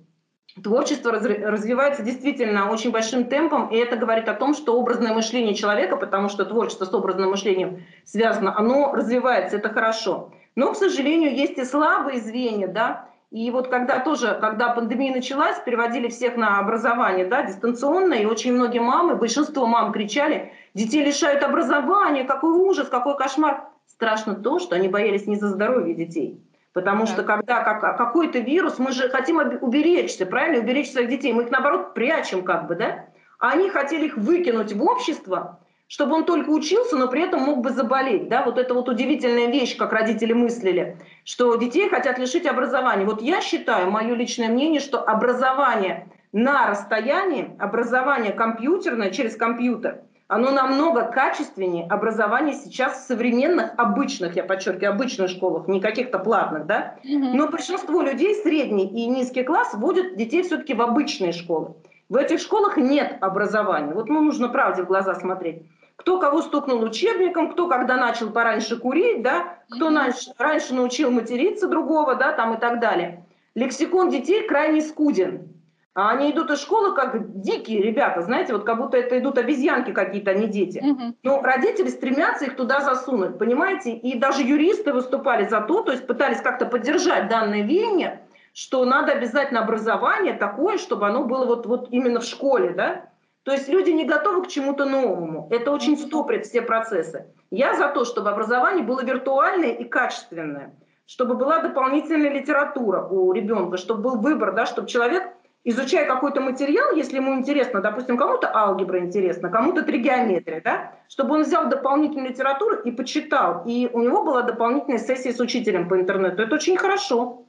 Творчество 0.63 1.11
развивается 1.11 2.01
действительно 2.03 2.71
очень 2.71 2.91
большим 2.91 3.25
темпом, 3.25 3.67
и 3.67 3.77
это 3.77 3.95
говорит 3.95 4.27
о 4.27 4.33
том, 4.33 4.53
что 4.53 4.77
образное 4.77 5.13
мышление 5.13 5.53
человека, 5.53 5.97
потому 5.97 6.29
что 6.29 6.45
творчество 6.45 6.85
с 6.85 6.93
образным 6.93 7.29
мышлением 7.29 7.83
связано, 8.05 8.57
оно 8.57 8.93
развивается, 8.93 9.57
это 9.57 9.69
хорошо. 9.69 10.31
Но, 10.55 10.73
к 10.73 10.77
сожалению, 10.77 11.35
есть 11.35 11.57
и 11.57 11.63
слабые 11.63 12.19
звенья, 12.19 12.67
да, 12.67 13.07
и 13.29 13.51
вот 13.51 13.67
когда 13.67 13.99
тоже, 13.99 14.37
когда 14.39 14.69
пандемия 14.69 15.13
началась, 15.13 15.59
переводили 15.59 16.07
всех 16.07 16.37
на 16.37 16.59
образование, 16.59 17.25
да, 17.25 17.43
дистанционно, 17.43 18.13
и 18.13 18.25
очень 18.25 18.53
многие 18.53 18.79
мамы, 18.79 19.15
большинство 19.15 19.67
мам 19.67 19.91
кричали, 19.91 20.53
детей 20.73 21.03
лишают 21.03 21.43
образования, 21.43 22.23
какой 22.23 22.51
ужас, 22.51 22.87
какой 22.87 23.17
кошмар. 23.17 23.65
Страшно 23.85 24.35
то, 24.35 24.59
что 24.59 24.75
они 24.75 24.87
боялись 24.87 25.27
не 25.27 25.35
за 25.35 25.49
здоровье 25.49 25.93
детей, 25.93 26.41
Потому 26.77 27.07
да. 27.07 27.11
что 27.11 27.23
когда 27.23 27.63
как, 27.63 27.83
а 27.83 27.93
какой-то 27.93 28.37
вирус, 28.37 28.77
мы 28.77 28.91
же 28.91 29.09
хотим 29.09 29.39
уберечься, 29.61 30.27
правильно, 30.27 30.59
уберечь 30.59 30.91
своих 30.91 31.09
детей, 31.09 31.33
мы 31.33 31.41
их 31.41 31.49
наоборот 31.49 31.95
прячем 31.95 32.43
как 32.43 32.67
бы, 32.67 32.75
да? 32.75 33.05
А 33.39 33.49
они 33.49 33.71
хотели 33.71 34.05
их 34.05 34.15
выкинуть 34.15 34.73
в 34.73 34.83
общество, 34.83 35.59
чтобы 35.87 36.13
он 36.13 36.25
только 36.25 36.51
учился, 36.51 36.95
но 36.95 37.07
при 37.07 37.23
этом 37.23 37.41
мог 37.41 37.61
бы 37.61 37.71
заболеть. 37.71 38.29
Да? 38.29 38.43
Вот 38.43 38.59
это 38.59 38.75
вот 38.75 38.89
удивительная 38.89 39.47
вещь, 39.47 39.75
как 39.75 39.91
родители 39.91 40.33
мыслили, 40.33 40.99
что 41.23 41.55
детей 41.55 41.89
хотят 41.89 42.19
лишить 42.19 42.45
образования. 42.45 43.05
Вот 43.05 43.23
я 43.23 43.41
считаю, 43.41 43.89
мое 43.89 44.13
личное 44.13 44.49
мнение, 44.49 44.79
что 44.79 45.01
образование 45.01 46.11
на 46.31 46.67
расстоянии, 46.67 47.55
образование 47.57 48.33
компьютерное 48.33 49.09
через 49.09 49.35
компьютер– 49.35 50.01
оно 50.27 50.51
намного 50.51 51.03
качественнее 51.03 51.87
образования 51.87 52.53
сейчас 52.53 52.99
в 52.99 53.07
современных, 53.07 53.71
обычных, 53.77 54.35
я 54.35 54.43
подчеркиваю, 54.43 54.91
обычных 54.93 55.29
школах, 55.29 55.67
не 55.67 55.79
каких-то 55.79 56.19
платных, 56.19 56.65
да. 56.65 56.95
Но 57.03 57.47
большинство 57.47 58.01
людей, 58.01 58.35
средний 58.35 58.87
и 58.87 59.05
низкий 59.07 59.43
класс, 59.43 59.73
вводят 59.73 60.17
детей 60.17 60.43
все-таки 60.43 60.73
в 60.73 60.81
обычные 60.81 61.31
школы. 61.31 61.75
В 62.09 62.17
этих 62.17 62.39
школах 62.39 62.77
нет 62.77 63.17
образования. 63.21 63.93
Вот 63.93 64.09
ну, 64.09 64.21
нужно 64.21 64.49
правде 64.49 64.83
в 64.83 64.87
глаза 64.87 65.15
смотреть. 65.15 65.63
Кто 65.95 66.19
кого 66.19 66.41
стукнул 66.41 66.83
учебником, 66.83 67.51
кто 67.51 67.67
когда 67.67 67.97
начал 67.97 68.29
пораньше 68.29 68.77
курить, 68.77 69.23
да, 69.23 69.57
кто 69.69 69.89
раньше, 69.89 70.31
раньше 70.37 70.73
научил 70.73 71.09
материться 71.09 71.67
другого, 71.67 72.15
да, 72.15 72.33
там 72.33 72.53
и 72.53 72.59
так 72.59 72.79
далее. 72.79 73.25
Лексикон 73.55 74.09
детей 74.09 74.47
крайне 74.47 74.81
скуден. 74.81 75.49
А 75.97 76.11
они 76.11 76.29
идут 76.29 76.51
из 76.51 76.61
школы 76.61 76.93
как 76.93 77.41
дикие 77.41 77.81
ребята, 77.81 78.21
знаете, 78.21 78.53
вот 78.53 78.65
как 78.65 78.77
будто 78.77 78.97
это 78.97 79.17
идут 79.17 79.39
обезьянки 79.39 79.91
какие-то, 79.91 80.29
а 80.29 80.33
не 80.35 80.45
дети. 80.45 80.77
Угу. 80.77 81.15
Но 81.23 81.41
родители 81.41 81.87
стремятся 81.87 82.45
их 82.45 82.55
туда 82.55 82.81
засунуть, 82.81 83.39
понимаете? 83.39 83.93
И 83.93 84.15
даже 84.15 84.43
юристы 84.43 84.93
выступали 84.93 85.47
за 85.47 85.59
то, 85.61 85.81
то 85.81 85.91
есть 85.91 86.05
пытались 86.05 86.39
как-то 86.39 86.67
поддержать 86.67 87.29
данное 87.29 87.63
веяние, 87.63 88.21
что 88.53 88.85
надо 88.85 89.13
обязательно 89.13 89.61
образование 89.61 90.35
такое, 90.35 90.77
чтобы 90.77 91.07
оно 91.07 91.23
было 91.23 91.45
вот, 91.47 91.65
вот 91.65 91.87
именно 91.89 92.19
в 92.19 92.25
школе, 92.25 92.75
да? 92.77 93.05
То 93.41 93.53
есть 93.53 93.67
люди 93.67 93.89
не 93.89 94.05
готовы 94.05 94.43
к 94.43 94.49
чему-то 94.49 94.85
новому. 94.85 95.47
Это 95.49 95.71
очень 95.71 95.97
стоприт 95.97 96.45
все 96.45 96.61
процессы. 96.61 97.25
Я 97.49 97.73
за 97.73 97.87
то, 97.87 98.05
чтобы 98.05 98.29
образование 98.29 98.83
было 98.83 99.03
виртуальное 99.03 99.71
и 99.71 99.83
качественное, 99.83 100.75
чтобы 101.07 101.33
была 101.33 101.59
дополнительная 101.59 102.29
литература 102.29 103.01
у 103.01 103.31
ребенка, 103.31 103.77
чтобы 103.77 104.03
был 104.03 104.17
выбор, 104.17 104.53
да, 104.53 104.67
чтобы 104.67 104.87
человек 104.87 105.33
изучая 105.69 106.05
какой-то 106.05 106.39
материал, 106.39 106.95
если 106.95 107.17
ему 107.17 107.33
интересно, 107.35 107.81
допустим, 107.81 108.15
кому-то 108.17 108.55
алгебра 108.55 108.99
интересна, 108.99 109.49
кому-то 109.49 109.83
тригеометрия, 109.83 110.61
да, 110.61 110.93
чтобы 111.09 111.35
он 111.35 111.43
взял 111.43 111.67
дополнительную 111.67 112.29
литературу 112.29 112.77
и 112.77 112.91
почитал, 112.91 113.63
и 113.65 113.89
у 113.91 113.99
него 113.99 114.23
была 114.23 114.43
дополнительная 114.43 114.97
сессия 114.97 115.33
с 115.33 115.41
учителем 115.41 115.89
по 115.89 115.99
интернету. 115.99 116.41
Это 116.41 116.55
очень 116.55 116.77
хорошо. 116.77 117.43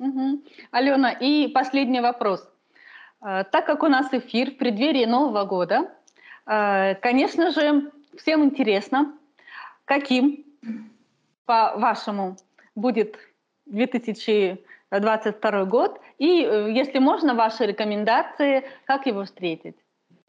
Угу. 0.00 0.42
Алена, 0.72 1.12
и 1.12 1.46
последний 1.46 2.00
вопрос. 2.00 2.50
Э, 3.22 3.44
так 3.44 3.66
как 3.66 3.84
у 3.84 3.88
нас 3.88 4.12
эфир 4.12 4.50
в 4.50 4.56
преддверии 4.56 5.04
Нового 5.04 5.44
года, 5.44 5.92
э, 6.46 6.96
конечно 6.96 7.52
же, 7.52 7.92
всем 8.16 8.42
интересно, 8.42 9.12
каким, 9.84 10.44
по-вашему, 11.46 12.36
будет 12.74 13.16
2022 14.90 15.64
год, 15.64 16.00
и, 16.18 16.44
э, 16.44 16.70
если 16.72 16.98
можно, 16.98 17.34
ваши 17.34 17.64
рекомендации, 17.64 18.64
как 18.86 19.06
его 19.06 19.24
встретить. 19.24 19.76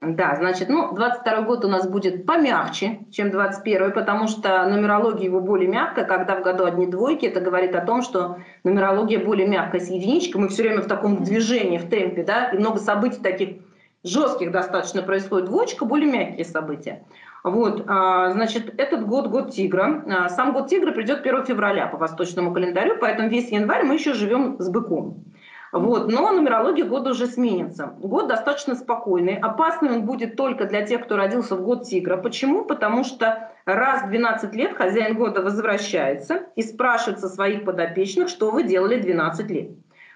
Да, 0.01 0.35
значит, 0.35 0.67
ну, 0.67 0.93
22 0.93 1.41
год 1.41 1.63
у 1.63 1.67
нас 1.67 1.87
будет 1.87 2.25
помягче, 2.25 3.01
чем 3.11 3.29
21, 3.29 3.91
потому 3.91 4.27
что 4.27 4.67
нумерология 4.67 5.25
его 5.25 5.41
более 5.41 5.69
мягкая. 5.69 6.05
Когда 6.05 6.35
в 6.35 6.41
году 6.41 6.65
одни 6.65 6.87
двойки, 6.87 7.27
это 7.27 7.39
говорит 7.39 7.75
о 7.75 7.85
том, 7.85 8.01
что 8.01 8.39
нумерология 8.63 9.23
более 9.23 9.47
мягкая 9.47 9.79
с 9.79 9.89
единичкой. 9.89 10.41
Мы 10.41 10.47
все 10.47 10.63
время 10.63 10.81
в 10.81 10.87
таком 10.87 11.23
движении, 11.23 11.77
в 11.77 11.87
темпе, 11.87 12.23
да, 12.23 12.49
и 12.49 12.57
много 12.57 12.79
событий 12.79 13.21
таких 13.21 13.57
жестких 14.03 14.51
достаточно 14.51 15.03
происходит. 15.03 15.49
Двоечка 15.49 15.85
более 15.85 16.11
мягкие 16.11 16.45
события. 16.45 17.03
Вот, 17.43 17.85
а, 17.87 18.31
значит, 18.31 18.73
этот 18.77 19.05
год 19.07 19.27
год 19.27 19.51
тигра. 19.51 20.03
А, 20.07 20.29
сам 20.29 20.53
год 20.53 20.67
тигра 20.67 20.91
придет 20.91 21.21
1 21.21 21.45
февраля 21.45 21.87
по 21.87 21.97
восточному 21.97 22.53
календарю, 22.53 22.97
поэтому 22.99 23.29
весь 23.29 23.49
январь 23.51 23.83
мы 23.83 23.95
еще 23.95 24.13
живем 24.13 24.57
с 24.59 24.69
быком. 24.69 25.23
Вот. 25.71 26.11
Но 26.11 26.31
нумерология 26.31 26.85
года 26.85 27.11
уже 27.11 27.27
сменится. 27.27 27.93
Год 27.99 28.27
достаточно 28.27 28.75
спокойный. 28.75 29.37
Опасный 29.37 29.89
он 29.91 30.05
будет 30.05 30.35
только 30.35 30.65
для 30.65 30.85
тех, 30.85 31.05
кто 31.05 31.15
родился 31.15 31.55
в 31.55 31.63
год 31.63 31.83
тигра. 31.83 32.17
Почему? 32.17 32.65
Потому 32.65 33.03
что 33.03 33.51
раз 33.65 34.03
в 34.03 34.09
12 34.09 34.53
лет 34.53 34.75
хозяин 34.75 35.15
года 35.15 35.41
возвращается 35.41 36.43
и 36.55 36.61
спрашивает 36.61 37.19
со 37.21 37.29
своих 37.29 37.63
подопечных, 37.63 38.27
что 38.27 38.51
вы 38.51 38.63
делали 38.63 38.99
12 38.99 39.49
лет. 39.49 39.71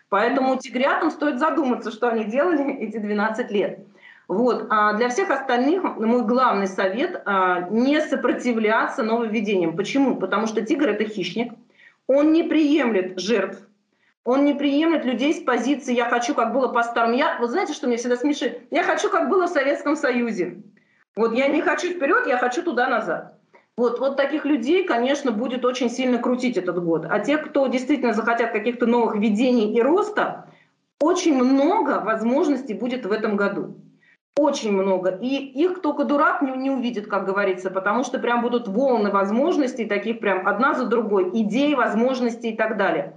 Поэтому 0.10 0.58
тигрятам 0.58 1.10
стоит 1.10 1.40
задуматься, 1.40 1.90
что 1.90 2.10
они 2.10 2.26
делали 2.26 2.76
эти 2.76 2.98
12 2.98 3.52
лет. 3.52 3.80
Вот. 4.28 4.68
А 4.70 4.94
для 4.94 5.10
всех 5.10 5.30
остальных 5.30 5.84
мой 5.84 6.24
главный 6.24 6.68
совет 6.68 7.22
а, 7.26 7.68
не 7.70 8.02
сопротивляться 8.02 9.04
нововведениям. 9.04 9.76
Почему? 9.76 10.16
Потому 10.16 10.48
что 10.48 10.62
тигр 10.62 10.90
это 10.90 11.06
хищник, 11.06 11.54
он 12.08 12.32
не 12.32 12.44
приемлет 12.44 13.20
жертв, 13.20 13.60
он 14.24 14.44
не 14.46 14.56
приемлет 14.56 15.06
людей 15.06 15.34
с 15.34 15.44
позиции 15.44 15.94
«я 15.94 16.10
хочу, 16.10 16.34
как 16.34 16.54
было 16.54 16.68
по-старому». 16.68 17.14
Я, 17.14 17.38
вот 17.40 17.52
знаете, 17.52 17.74
что 17.74 17.86
меня 17.86 17.98
всегда 17.98 18.18
смешит? 18.18 18.62
Я 18.72 18.84
хочу, 18.84 19.10
как 19.10 19.30
было 19.30 19.46
в 19.46 19.52
Советском 19.52 19.96
Союзе. 19.96 20.64
Вот 21.16 21.34
я 21.34 21.48
не 21.48 21.62
хочу 21.62 21.92
вперед, 21.92 22.26
я 22.26 22.38
хочу 22.38 22.64
туда-назад. 22.64 23.40
Вот, 23.78 24.00
вот 24.00 24.18
таких 24.18 24.46
людей, 24.46 24.86
конечно, 24.86 25.32
будет 25.32 25.64
очень 25.66 25.90
сильно 25.90 26.18
крутить 26.18 26.58
этот 26.58 26.84
год. 26.84 27.06
А 27.10 27.20
те, 27.20 27.38
кто 27.38 27.68
действительно 27.68 28.14
захотят 28.14 28.52
каких-то 28.52 28.88
новых 28.88 29.18
видений 29.18 29.76
и 29.76 29.82
роста, 29.82 30.46
очень 31.00 31.36
много 31.36 32.00
возможностей 32.00 32.74
будет 32.74 33.06
в 33.06 33.12
этом 33.12 33.36
году. 33.36 33.76
Очень 34.38 34.74
много. 34.74 35.18
И 35.22 35.28
их 35.28 35.82
только 35.82 36.04
дурак 36.04 36.42
не, 36.42 36.52
не 36.52 36.70
увидит, 36.70 37.08
как 37.08 37.26
говорится, 37.26 37.72
потому 37.72 38.04
что 38.04 38.20
прям 38.20 38.42
будут 38.42 38.68
волны 38.68 39.10
возможностей, 39.10 39.86
таких 39.86 40.20
прям 40.20 40.48
одна 40.48 40.74
за 40.74 40.86
другой, 40.86 41.30
идей, 41.34 41.74
возможностей 41.76 42.52
и 42.52 42.56
так 42.56 42.78
далее. 42.78 43.14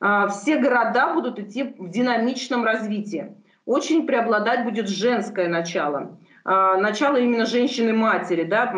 А, 0.00 0.28
все 0.28 0.58
города 0.58 1.12
будут 1.12 1.38
идти 1.38 1.74
в 1.76 1.90
динамичном 1.90 2.64
развитии. 2.64 3.34
Очень 3.66 4.06
преобладать 4.06 4.64
будет 4.64 4.88
женское 4.88 5.48
начало. 5.48 6.18
А, 6.44 6.76
начало 6.76 7.16
именно 7.16 7.46
женщины-матери. 7.46 8.44
Да? 8.44 8.72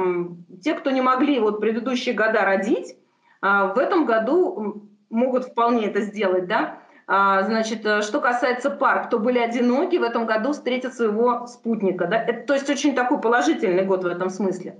Те, 0.63 0.75
кто 0.75 0.91
не 0.91 1.03
могли 1.03 1.41
вот 1.41 1.61
предыдущие 1.61 2.15
года 2.15 2.43
родить, 2.43 2.97
а, 3.43 3.67
в 3.67 3.79
этом 3.79 4.07
году 4.07 4.89
могут 5.11 5.45
вполне 5.45 5.87
это 5.87 6.01
сделать. 6.01 6.47
Да? 6.47 6.79
А, 7.15 7.43
значит, 7.43 7.85
э, 7.85 8.01
что 8.01 8.23
касается 8.23 8.71
пар, 8.71 9.07
кто 9.07 9.19
были 9.19 9.39
одиноки, 9.39 9.97
в 9.97 10.03
этом 10.03 10.25
году 10.25 10.53
встретят 10.53 10.95
своего 10.95 11.47
спутника. 11.47 12.07
Да? 12.07 12.17
Это, 12.17 12.47
то 12.47 12.55
есть 12.55 12.71
очень 12.71 12.95
такой 12.95 13.21
положительный 13.21 13.85
год 13.85 14.03
в 14.03 14.07
этом 14.07 14.31
смысле. 14.31 14.79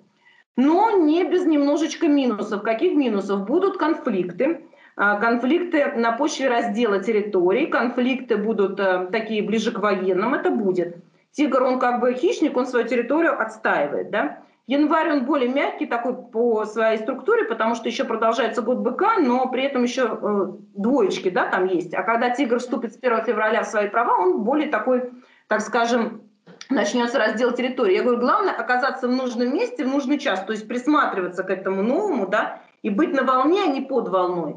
Но 0.57 0.93
не 0.93 1.25
без 1.25 1.45
немножечко 1.45 2.09
минусов. 2.09 2.63
Каких 2.63 2.95
минусов? 2.95 3.45
Будут 3.45 3.77
конфликты. 3.77 4.63
А, 4.97 5.19
конфликты 5.19 5.93
на 5.95 6.13
почве 6.13 6.49
раздела 6.49 7.01
территорий, 7.01 7.67
конфликты 7.67 8.39
будут 8.39 8.81
э, 8.81 9.09
такие 9.13 9.43
ближе 9.43 9.71
к 9.71 9.81
военным, 9.81 10.33
это 10.33 10.51
будет. 10.51 10.97
Тигр, 11.33 11.63
он 11.63 11.79
как 11.79 12.01
бы 12.01 12.15
хищник, 12.15 12.57
он 12.57 12.67
свою 12.67 12.89
территорию 12.89 13.39
отстаивает, 13.39 14.11
да. 14.11 14.39
Январь 14.67 15.11
он 15.11 15.25
более 15.25 15.49
мягкий 15.49 15.87
такой 15.87 16.15
по 16.15 16.65
своей 16.65 16.99
структуре, 16.99 17.45
потому 17.45 17.75
что 17.75 17.89
еще 17.89 18.05
продолжается 18.05 18.63
год 18.63 18.79
быка, 18.79 19.19
но 19.19 19.49
при 19.49 19.65
этом 19.65 19.83
еще 19.83 20.03
э, 20.03 20.47
двоечки, 20.75 21.31
да, 21.31 21.47
там 21.47 21.67
есть. 21.67 21.93
А 21.95 22.05
когда 22.05 22.31
тигр 22.31 22.61
вступит 22.61 22.95
с 22.95 22.97
1 22.97 23.25
февраля 23.25 23.65
в 23.65 23.67
свои 23.67 23.89
права, 23.89 24.19
он 24.19 24.45
более 24.45 24.69
такой, 24.69 25.11
так 25.49 25.63
скажем, 25.63 26.23
начнется 26.71 27.19
раздел 27.19 27.53
территории. 27.53 27.97
Я 27.97 28.03
говорю, 28.03 28.21
главное 28.21 28.53
оказаться 28.53 29.09
в 29.09 29.11
нужном 29.11 29.53
месте 29.53 29.85
в 29.85 29.89
нужный 29.89 30.19
час, 30.19 30.45
то 30.45 30.53
есть 30.53 30.69
присматриваться 30.69 31.43
к 31.43 31.51
этому 31.51 31.83
новому, 31.83 32.29
да, 32.29 32.61
и 32.83 32.91
быть 32.91 33.13
на 33.13 33.25
волне, 33.25 33.63
а 33.65 33.67
не 33.67 33.81
под 33.81 34.09
волной. 34.09 34.57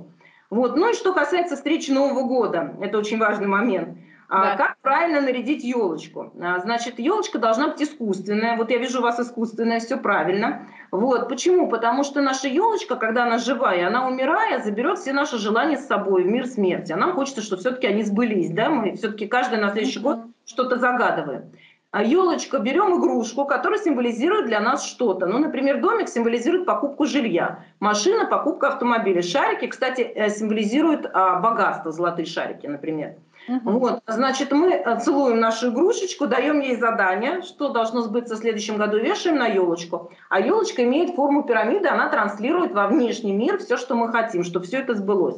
Вот. 0.51 0.75
Ну 0.75 0.91
и 0.91 0.93
что 0.93 1.13
касается 1.13 1.55
встречи 1.55 1.89
Нового 1.91 2.27
года, 2.27 2.75
это 2.79 2.97
очень 2.97 3.17
важный 3.17 3.47
момент. 3.47 3.97
А 4.27 4.43
да. 4.43 4.57
Как 4.57 4.77
правильно 4.81 5.21
нарядить 5.21 5.63
елочку? 5.63 6.31
А, 6.41 6.59
значит, 6.59 6.99
елочка 6.99 7.37
должна 7.37 7.67
быть 7.67 7.81
искусственная. 7.81 8.57
Вот 8.57 8.71
я 8.71 8.77
вижу 8.77 8.99
у 8.99 9.03
вас 9.03 9.19
искусственная, 9.19 9.79
все 9.79 9.97
правильно. 9.97 10.67
Вот. 10.91 11.29
Почему? 11.29 11.69
Потому 11.69 12.03
что 12.03 12.21
наша 12.21 12.47
елочка, 12.47 12.95
когда 12.95 13.25
она 13.25 13.37
живая, 13.37 13.87
она 13.87 14.07
умирая, 14.07 14.63
заберет 14.63 14.99
все 14.99 15.13
наши 15.13 15.37
желания 15.37 15.77
с 15.77 15.87
собой 15.87 16.23
в 16.23 16.27
мир 16.27 16.47
смерти. 16.47 16.91
А 16.91 16.97
нам 16.97 17.13
хочется, 17.13 17.41
чтобы 17.41 17.61
все-таки 17.61 17.87
они 17.87 18.03
сбылись. 18.03 18.49
Да? 18.49 18.69
Мы 18.69 18.95
все-таки 18.95 19.27
каждый 19.27 19.59
на 19.59 19.71
следующий 19.71 19.99
год 19.99 20.19
что-то 20.45 20.77
загадываем. 20.77 21.51
А 21.95 22.03
елочка, 22.03 22.59
берем 22.59 22.99
игрушку, 22.99 23.45
которая 23.45 23.79
символизирует 23.79 24.47
для 24.47 24.59
нас 24.59 24.85
что-то. 24.85 25.27
Ну, 25.27 25.37
например, 25.37 25.79
домик 25.79 26.09
символизирует 26.09 26.65
покупку 26.65 27.05
жилья, 27.05 27.63
машина– 27.79 28.25
покупка 28.29 28.67
автомобиля, 28.67 29.21
шарики, 29.21 29.67
кстати, 29.67 30.01
э, 30.01 30.29
символизируют 30.29 31.09
а, 31.13 31.39
богатство, 31.39 31.93
золотые 31.93 32.25
шарики, 32.25 32.67
например. 32.67 33.15
Угу. 33.47 33.71
Вот, 33.79 34.01
значит, 34.07 34.51
мы 34.51 34.71
э, 34.71 34.99
целуем 34.99 35.39
нашу 35.39 35.69
игрушечку, 35.69 36.27
даем 36.27 36.59
ей 36.61 36.77
задание, 36.77 37.41
что 37.41 37.69
должно 37.69 38.01
сбыться 38.01 38.35
в 38.35 38.39
следующем 38.39 38.77
году, 38.77 38.97
вешаем 38.97 39.37
на 39.37 39.47
елочку. 39.47 40.11
А 40.29 40.39
елочка 40.39 40.83
имеет 40.83 41.15
форму 41.15 41.43
пирамиды, 41.43 41.87
она 41.87 42.09
транслирует 42.09 42.71
во 42.71 42.87
внешний 42.87 43.33
мир 43.33 43.59
все, 43.59 43.77
что 43.77 43.95
мы 43.95 44.11
хотим, 44.11 44.43
чтобы 44.43 44.65
все 44.65 44.79
это 44.79 44.95
сбылось. 44.95 45.37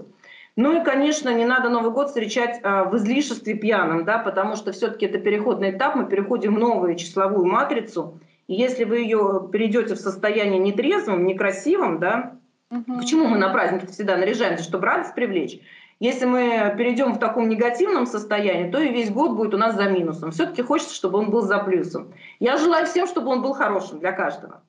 Ну 0.57 0.81
и, 0.81 0.83
конечно, 0.83 1.31
не 1.33 1.45
надо 1.45 1.69
Новый 1.69 1.91
год 1.91 2.07
встречать 2.07 2.59
а, 2.63 2.85
в 2.85 2.97
излишестве 2.97 3.53
пьяным, 3.53 4.05
да, 4.05 4.17
потому 4.17 4.55
что 4.55 4.71
все-таки 4.71 5.05
это 5.05 5.19
переходный 5.19 5.69
этап, 5.69 5.95
мы 5.95 6.07
переходим 6.07 6.55
в 6.55 6.59
новую 6.59 6.95
числовую 6.95 7.45
матрицу. 7.45 8.19
И 8.47 8.55
если 8.55 8.83
вы 8.83 8.99
ее 8.99 9.49
перейдете 9.51 9.93
в 9.93 9.99
состояние 9.99 10.57
нетрезвым, 10.57 11.27
некрасивым, 11.27 11.99
да, 11.99 12.37
угу. 12.71 12.97
почему 12.97 13.27
мы 13.27 13.37
на 13.37 13.49
праздники 13.49 13.85
всегда 13.85 14.17
наряжаемся, 14.17 14.63
чтобы 14.63 14.87
радость 14.87 15.13
привлечь? 15.13 15.59
Если 15.99 16.25
мы 16.25 16.75
перейдем 16.77 17.13
в 17.13 17.19
таком 17.19 17.49
негативном 17.49 18.05
состоянии, 18.05 18.69
то 18.71 18.79
и 18.79 18.89
весь 18.89 19.09
год 19.09 19.31
будет 19.31 19.53
у 19.53 19.57
нас 19.57 19.75
за 19.75 19.89
минусом. 19.89 20.31
Все-таки 20.31 20.61
хочется, 20.61 20.93
чтобы 20.93 21.17
он 21.17 21.31
был 21.31 21.41
за 21.41 21.57
плюсом. 21.59 22.13
Я 22.39 22.57
желаю 22.57 22.85
всем, 22.85 23.07
чтобы 23.07 23.29
он 23.29 23.41
был 23.41 23.53
хорошим 23.53 23.99
для 23.99 24.11
каждого. 24.11 24.61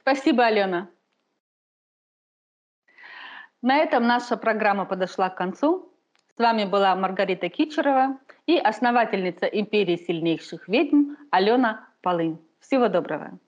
Спасибо, 0.00 0.44
Алена. 0.44 0.88
На 3.62 3.78
этом 3.78 4.06
наша 4.06 4.36
программа 4.36 4.86
подошла 4.86 5.28
к 5.28 5.36
концу. 5.36 5.92
С 6.36 6.38
вами 6.38 6.64
была 6.64 6.94
Маргарита 6.94 7.48
Кичерова 7.48 8.18
и 8.46 8.56
основательница 8.56 9.46
империи 9.46 9.96
сильнейших 9.96 10.68
ведьм 10.68 11.16
Алена 11.30 11.88
Полынь. 12.00 12.38
Всего 12.60 12.88
доброго. 12.88 13.38